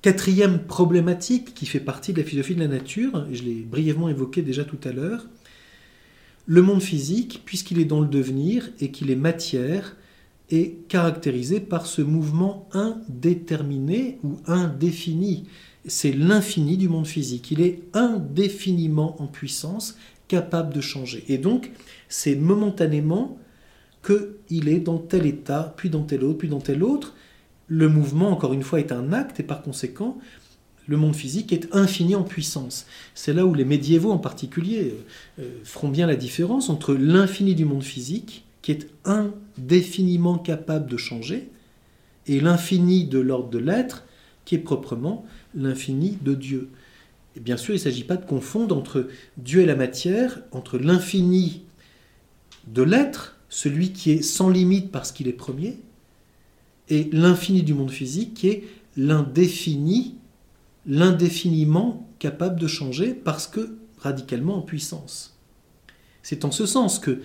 Quatrième 0.00 0.60
problématique 0.64 1.52
qui 1.52 1.66
fait 1.66 1.80
partie 1.80 2.14
de 2.14 2.22
la 2.22 2.26
philosophie 2.26 2.54
de 2.54 2.60
la 2.60 2.66
nature, 2.66 3.26
je 3.30 3.42
l'ai 3.42 3.60
brièvement 3.60 4.08
évoqué 4.08 4.40
déjà 4.40 4.64
tout 4.64 4.80
à 4.84 4.92
l'heure, 4.92 5.26
le 6.46 6.62
monde 6.62 6.80
physique, 6.80 7.42
puisqu'il 7.44 7.78
est 7.78 7.84
dans 7.84 8.00
le 8.00 8.08
devenir 8.08 8.70
et 8.80 8.90
qu'il 8.90 9.10
est 9.10 9.16
matière, 9.16 9.96
est 10.50 10.86
caractérisé 10.88 11.60
par 11.60 11.86
ce 11.86 12.02
mouvement 12.02 12.68
indéterminé 12.72 14.18
ou 14.22 14.36
indéfini. 14.46 15.46
C'est 15.86 16.12
l'infini 16.12 16.76
du 16.76 16.88
monde 16.88 17.06
physique. 17.06 17.50
Il 17.50 17.60
est 17.60 17.82
indéfiniment 17.94 19.20
en 19.22 19.26
puissance, 19.26 19.96
capable 20.28 20.74
de 20.74 20.80
changer. 20.80 21.24
Et 21.28 21.38
donc, 21.38 21.70
c'est 22.08 22.36
momentanément 22.36 23.38
qu'il 24.04 24.68
est 24.68 24.80
dans 24.80 24.98
tel 24.98 25.26
état, 25.26 25.74
puis 25.76 25.90
dans 25.90 26.02
tel 26.02 26.24
autre, 26.24 26.38
puis 26.38 26.48
dans 26.48 26.60
tel 26.60 26.82
autre. 26.82 27.14
Le 27.66 27.88
mouvement, 27.88 28.30
encore 28.30 28.52
une 28.52 28.62
fois, 28.62 28.80
est 28.80 28.92
un 28.92 29.12
acte 29.12 29.40
et 29.40 29.42
par 29.44 29.62
conséquent, 29.62 30.18
le 30.90 30.96
monde 30.96 31.14
physique 31.14 31.52
est 31.52 31.68
infini 31.72 32.16
en 32.16 32.24
puissance. 32.24 32.86
C'est 33.14 33.32
là 33.32 33.46
où 33.46 33.54
les 33.54 33.64
médiévaux 33.64 34.10
en 34.10 34.18
particulier 34.18 34.92
euh, 35.38 35.42
euh, 35.42 35.50
feront 35.62 35.88
bien 35.88 36.06
la 36.06 36.16
différence 36.16 36.68
entre 36.68 36.94
l'infini 36.94 37.54
du 37.54 37.64
monde 37.64 37.84
physique, 37.84 38.44
qui 38.62 38.72
est 38.72 38.88
indéfiniment 39.04 40.38
capable 40.38 40.90
de 40.90 40.96
changer, 40.96 41.50
et 42.26 42.40
l'infini 42.40 43.06
de 43.06 43.18
l'ordre 43.18 43.50
de 43.50 43.58
l'être, 43.58 44.04
qui 44.44 44.54
est 44.54 44.58
proprement 44.58 45.24
l'infini 45.54 46.18
de 46.22 46.34
Dieu. 46.34 46.70
Et 47.36 47.40
bien 47.40 47.56
sûr, 47.56 47.74
il 47.74 47.78
ne 47.78 47.82
s'agit 47.82 48.04
pas 48.04 48.16
de 48.16 48.26
confondre 48.26 48.76
entre 48.76 49.08
Dieu 49.36 49.62
et 49.62 49.66
la 49.66 49.76
matière, 49.76 50.42
entre 50.52 50.78
l'infini 50.78 51.62
de 52.66 52.82
l'être, 52.82 53.36
celui 53.48 53.92
qui 53.92 54.10
est 54.12 54.22
sans 54.22 54.48
limite 54.48 54.90
parce 54.90 55.12
qu'il 55.12 55.28
est 55.28 55.32
premier, 55.32 55.78
et 56.88 57.08
l'infini 57.12 57.62
du 57.62 57.74
monde 57.74 57.90
physique, 57.90 58.34
qui 58.34 58.48
est 58.48 58.64
l'indéfini 58.96 60.16
l'indéfiniment 60.86 62.08
capable 62.18 62.58
de 62.58 62.66
changer 62.66 63.14
parce 63.14 63.46
que 63.46 63.76
radicalement 63.98 64.56
en 64.56 64.62
puissance. 64.62 65.36
C'est 66.22 66.44
en 66.44 66.50
ce 66.50 66.66
sens 66.66 66.98
que 66.98 67.20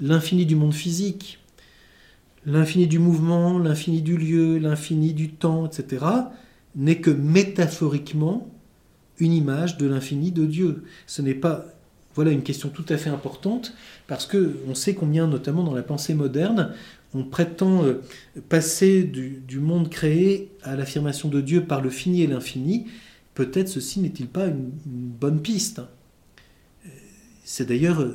l'infini 0.00 0.46
du 0.46 0.56
monde 0.56 0.74
physique, 0.74 1.38
l'infini 2.46 2.86
du 2.86 2.98
mouvement, 2.98 3.58
l'infini 3.58 4.02
du 4.02 4.16
lieu, 4.16 4.58
l'infini 4.58 5.12
du 5.12 5.30
temps, 5.30 5.66
etc., 5.66 6.04
n'est 6.76 7.00
que 7.00 7.10
métaphoriquement 7.10 8.48
une 9.18 9.32
image 9.32 9.76
de 9.76 9.86
l'infini 9.86 10.32
de 10.32 10.46
Dieu. 10.46 10.84
Ce 11.06 11.20
n'est 11.22 11.34
pas 11.34 11.66
voilà 12.14 12.32
une 12.32 12.42
question 12.42 12.70
tout 12.70 12.84
à 12.88 12.96
fait 12.96 13.10
importante 13.10 13.74
parce 14.08 14.26
que 14.26 14.56
on 14.68 14.74
sait 14.74 14.94
combien, 14.94 15.28
notamment 15.28 15.62
dans 15.62 15.74
la 15.74 15.82
pensée 15.82 16.14
moderne, 16.14 16.74
on 17.14 17.24
prétend 17.24 17.84
euh, 17.84 18.02
passer 18.48 19.04
du, 19.04 19.60
monde 19.60 19.88
créé 19.88 20.50
à 20.62 20.76
l'affirmation 20.76 21.28
de 21.28 21.40
Dieu 21.40 21.64
par 21.64 21.80
le 21.80 21.90
fini 21.90 22.22
et 22.22 22.26
l'infini, 22.26 22.86
peut-être 23.34 23.68
ceci 23.68 24.00
n'est-il 24.00 24.26
pas 24.26 24.46
une, 24.46 24.70
bonne 24.86 25.40
piste. 25.40 25.82
C'est 27.44 27.68
d'ailleurs, 27.68 28.06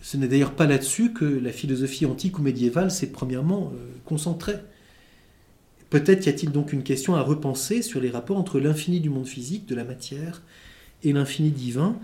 ce 0.00 0.16
n'est 0.16 0.28
d'ailleurs 0.28 0.54
pas 0.54 0.66
là-dessus 0.66 1.12
que 1.12 1.24
la 1.24 1.52
philosophie 1.52 2.06
antique 2.06 2.38
ou 2.38 2.42
médiévale 2.42 2.90
s'est 2.90 3.10
premièrement 3.10 3.72
euh, 3.74 3.78
concentrée. 4.04 4.56
Peut-être 5.90 6.26
y 6.26 6.28
a-t-il 6.28 6.52
donc 6.52 6.72
une 6.72 6.82
question 6.82 7.16
à 7.16 7.22
repenser 7.22 7.82
sur 7.82 8.00
les 8.00 8.10
rapports 8.10 8.38
entre 8.38 8.60
l'infini 8.60 9.00
du 9.00 9.10
monde 9.10 9.26
physique, 9.26 9.66
de 9.66 9.74
la 9.74 9.84
matière, 9.84 10.42
et 11.02 11.12
l'infini 11.12 11.50
divin. 11.50 11.98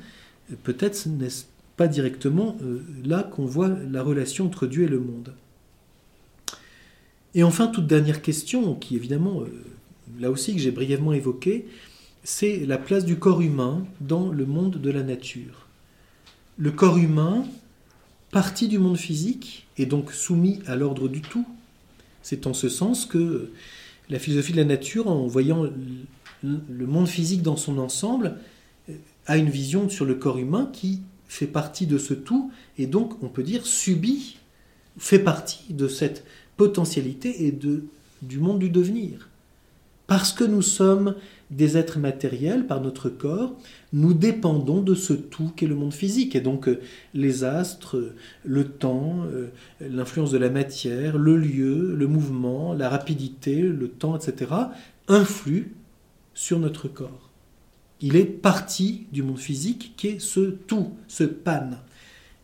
Peut-être 0.65 1.07
n'est-ce 1.07 1.45
pas 1.77 1.89
directement 1.89 2.57
euh, 2.63 2.83
là 3.05 3.23
qu'on 3.23 3.47
voit 3.47 3.69
la 3.91 4.03
relation 4.03 4.47
entre 4.47 4.67
Dieu 4.67 4.85
et 4.85 4.89
le 4.89 5.01
monde. 5.01 5.35
Et 7.35 7.43
enfin, 7.43 7.67
toute 7.67 7.87
dernière 7.87 8.23
question, 8.23 8.75
qui 8.75 8.97
évidemment, 8.97 9.43
euh, 9.43 9.47
là 10.19 10.31
aussi 10.31 10.55
que 10.55 10.61
j'ai 10.61 10.71
brièvement 10.71 11.13
évoquée, 11.13 11.67
c'est 12.25 12.65
la 12.67 12.79
place 12.79 13.05
du 13.05 13.17
corps 13.17 13.43
humain 13.43 13.87
dans 14.01 14.31
le 14.31 14.47
monde 14.47 14.81
de 14.81 14.91
la 14.91 15.03
nature. 15.03 15.69
Le 16.59 16.71
corps 16.71 16.97
humain, 16.99 17.45
partie 18.37 18.69
du 18.69 18.79
monde 18.79 18.99
physique, 18.99 19.67
est 19.79 19.87
donc 19.87 20.13
soumis 20.13 20.61
à 20.67 20.77
l'ordre 20.77 21.09
du 21.09 21.23
tout. 21.23 21.47
C'est 22.23 22.47
en 22.47 22.53
ce 22.53 22.69
sens 22.69 23.07
que 23.07 23.51
la 24.11 24.19
philosophie 24.19 24.53
de 24.53 24.59
la 24.59 24.67
nature, 24.67 25.09
en 25.09 25.27
voyant 25.27 25.67
le 26.43 26.87
monde 26.87 27.09
physique 27.09 27.41
dans 27.41 27.57
son 27.57 27.79
ensemble, 27.79 28.37
euh, 28.91 28.93
a 29.25 29.39
une 29.39 29.49
vision 29.49 29.89
sur 29.89 30.05
le 30.05 30.17
corps 30.17 30.37
humain 30.37 30.69
qui 30.71 31.01
fait 31.29 31.47
partie 31.47 31.87
de 31.87 31.97
ce 31.97 32.13
tout 32.13 32.51
et 32.77 32.87
donc 32.87 33.15
on 33.23 33.29
peut 33.29 33.43
dire 33.43 33.65
subit, 33.65 34.37
fait 34.99 35.19
partie 35.19 35.73
de 35.73 35.89
cette 35.89 36.23
potentialité 36.59 37.47
et 37.47 37.53
du 37.53 38.39
monde 38.39 38.59
du 38.59 38.69
devenir. 38.69 39.31
Parce 40.07 40.33
que 40.33 40.45
nous 40.45 40.63
sommes 40.63 41.15
des 41.51 41.77
êtres 41.77 41.99
matériels 41.99 42.67
par 42.67 42.81
notre 42.81 43.09
corps, 43.09 43.57
nous 43.93 44.15
dépendons 44.15 44.81
de 44.81 44.95
ce 44.95 45.13
tout 45.13 45.53
qu'est 45.55 45.67
le 45.67 45.75
monde 45.75 45.95
physique. 45.95 46.35
Et 46.37 46.41
donc 46.41 46.69
euh, 46.69 46.81
les 47.15 47.45
astres, 47.45 48.13
le 48.45 48.65
temps, 48.65 49.25
euh, 49.33 49.49
l'influence 49.81 50.31
de 50.31 50.39
la 50.39 50.51
matière, 50.51 51.19
le 51.19 51.37
lieu, 51.37 51.95
le 51.95 52.07
mouvement, 52.07 52.73
la 52.73 52.89
rapidité, 52.89 53.63
le 53.63 53.89
temps, 53.89 54.17
etc., 54.17 54.51
influent 55.09 55.69
sur 56.35 56.59
notre 56.59 56.89
corps. 56.89 57.31
Il 58.01 58.17
est 58.17 58.25
partie 58.25 59.07
du 59.13 59.23
monde 59.23 59.39
physique 59.39 59.95
qui 59.97 60.09
est 60.09 60.21
ce 60.21 60.41
tout, 60.41 60.93
ce 61.09 61.25
pan. 61.25 61.71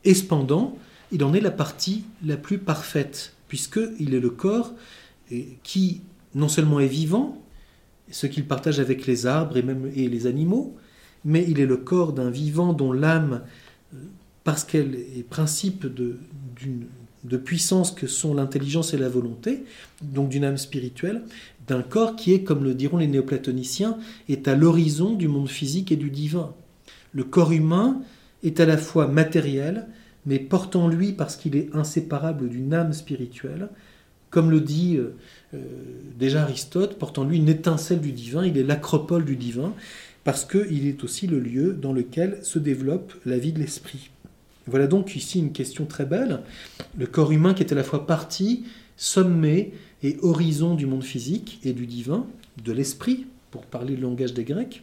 Et 0.05 0.15
cependant, 0.15 0.79
il 1.11 1.23
en 1.25 1.35
est 1.35 1.41
la 1.41 1.51
partie 1.51 2.05
la 2.25 2.37
plus 2.37 2.59
parfaite 2.59 3.35
puisqu'il 3.49 4.15
est 4.15 4.21
le 4.21 4.31
corps 4.31 4.73
qui 5.63 6.01
non 6.35 6.49
seulement 6.49 6.81
est 6.81 6.87
vivant, 6.87 7.42
ce 8.11 8.27
qu'il 8.27 8.47
partage 8.47 8.81
avec 8.81 9.07
les 9.07 9.27
arbres 9.27 9.57
et 9.57 9.63
même 9.63 9.87
les 9.95 10.27
animaux, 10.27 10.77
mais 11.25 11.45
il 11.49 11.61
est 11.61 11.67
le 11.67 11.77
corps 11.77 12.13
d'un 12.13 12.31
vivant 12.31 12.73
dont 12.73 12.93
l'âme, 12.93 13.43
euh, 13.95 13.99
parce 14.45 14.65
qu'elle 14.65 14.95
est 14.95 15.23
principe 15.29 15.87
de, 15.87 16.19
de 17.25 17.37
puissance 17.37 17.93
que 17.93 18.07
sont 18.07 18.35
l'intelligence 18.35 18.95
et 18.95 18.99
la 18.99 19.09
volonté, 19.09 19.65
donc 20.03 20.31
d'une 20.31 20.45
âme 20.45 20.59
spirituelle, 20.59 21.23
d'un 21.67 21.83
corps 21.83 22.17
qui 22.17 22.33
est, 22.33 22.43
comme 22.43 22.65
le 22.65 22.75
diront 22.75 22.99
les 22.99 23.07
néoplatoniciens, 23.07 23.99
est 24.29 24.49
à 24.49 24.57
l'horizon 24.57 25.15
du 25.15 25.29
monde 25.29 25.49
physique 25.49 25.93
et 25.93 25.97
du 25.97 26.11
divin. 26.11 26.55
Le 27.13 27.25
corps 27.25 27.53
humain 27.53 28.01
est 28.43 28.59
à 28.59 28.67
la 28.67 28.77
fois 28.77 29.07
matériel, 29.07 29.87
mais 30.27 30.39
porte 30.39 30.75
en 30.77 30.89
lui, 30.89 31.13
parce 31.13 31.37
qu'il 31.37 31.57
est 31.57 31.69
inséparable 31.75 32.49
d'une 32.49 32.75
âme 32.75 32.93
spirituelle, 32.93 33.69
comme 34.33 34.51
le 34.51 34.61
dit 34.61 34.97
euh, 34.97 35.15
euh, 35.55 35.59
déjà 36.19 36.43
Aristote, 36.43 36.99
porte 36.99 37.19
en 37.19 37.25
lui 37.25 37.37
une 37.37 37.49
étincelle 37.49 38.01
du 38.01 38.11
divin, 38.11 38.45
il 38.45 38.59
est 38.59 38.65
l'acropole 38.65 39.25
du 39.25 39.37
divin, 39.37 39.75
parce 40.25 40.45
qu'il 40.45 40.89
est 40.89 41.05
aussi 41.05 41.29
le 41.29 41.39
lieu 41.39 41.75
dans 41.75 41.93
lequel 41.93 42.39
se 42.43 42.59
développe 42.59 43.13
la 43.25 43.39
vie 43.39 43.53
de 43.53 43.61
l'esprit. 43.61 44.11
Voilà 44.67 44.87
donc 44.87 45.15
ici 45.17 45.39
une 45.39 45.53
question 45.53 45.85
très 45.85 46.07
belle. 46.07 46.41
Le 46.97 47.07
corps 47.07 47.31
humain 47.31 47.53
qui 47.53 47.63
est 47.63 47.73
à 47.73 47.77
la 47.77 47.85
fois 47.85 48.07
partie, 48.07 48.65
sommet 48.97 49.73
et 50.03 50.17
horizon 50.23 50.75
du 50.75 50.87
monde 50.87 51.05
physique 51.05 51.61
et 51.63 51.73
du 51.75 51.87
divin, 51.87 52.27
de 52.65 52.73
l'esprit, 52.73 53.27
pour 53.51 53.67
parler 53.67 53.97
le 53.97 54.03
langage 54.03 54.33
des 54.33 54.45
Grecs. 54.45 54.83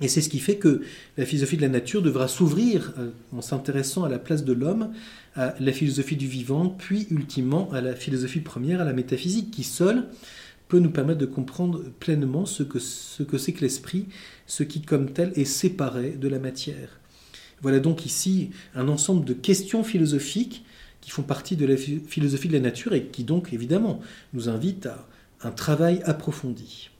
Et 0.00 0.08
c'est 0.08 0.20
ce 0.20 0.28
qui 0.28 0.40
fait 0.40 0.56
que 0.56 0.82
la 1.16 1.24
philosophie 1.24 1.56
de 1.56 1.62
la 1.62 1.68
nature 1.68 2.02
devra 2.02 2.26
s'ouvrir 2.26 2.92
euh, 2.98 3.10
en 3.34 3.40
s'intéressant 3.40 4.04
à 4.04 4.08
la 4.08 4.18
place 4.18 4.44
de 4.44 4.52
l'homme, 4.52 4.90
à 5.34 5.54
la 5.58 5.72
philosophie 5.72 6.16
du 6.16 6.28
vivant, 6.28 6.68
puis 6.68 7.06
ultimement 7.10 7.70
à 7.72 7.80
la 7.80 7.94
philosophie 7.94 8.40
première, 8.40 8.80
à 8.80 8.84
la 8.84 8.92
métaphysique, 8.92 9.50
qui 9.50 9.64
seule 9.64 10.06
peut 10.68 10.78
nous 10.78 10.90
permettre 10.90 11.20
de 11.20 11.26
comprendre 11.26 11.82
pleinement 12.00 12.46
ce 12.46 12.62
que 12.62 12.78
ce 12.78 13.22
que 13.22 13.38
c'est 13.38 13.52
que 13.52 13.60
l'esprit, 13.60 14.06
ce 14.46 14.62
qui 14.62 14.82
comme 14.82 15.10
tel 15.10 15.32
est 15.36 15.44
séparé 15.44 16.10
de 16.10 16.28
la 16.28 16.38
matière. 16.38 17.00
Voilà 17.62 17.80
donc 17.80 18.06
ici 18.06 18.50
un 18.74 18.88
ensemble 18.88 19.24
de 19.24 19.34
questions 19.34 19.84
philosophiques 19.84 20.64
qui 21.00 21.10
font 21.10 21.22
partie 21.22 21.56
de 21.56 21.66
la 21.66 21.76
philosophie 21.76 22.48
de 22.48 22.54
la 22.54 22.60
nature 22.60 22.94
et 22.94 23.06
qui 23.06 23.24
donc 23.24 23.52
évidemment 23.52 24.00
nous 24.32 24.48
invitent 24.48 24.86
à 24.86 25.06
un 25.42 25.50
travail 25.50 26.00
approfondi. 26.04 26.90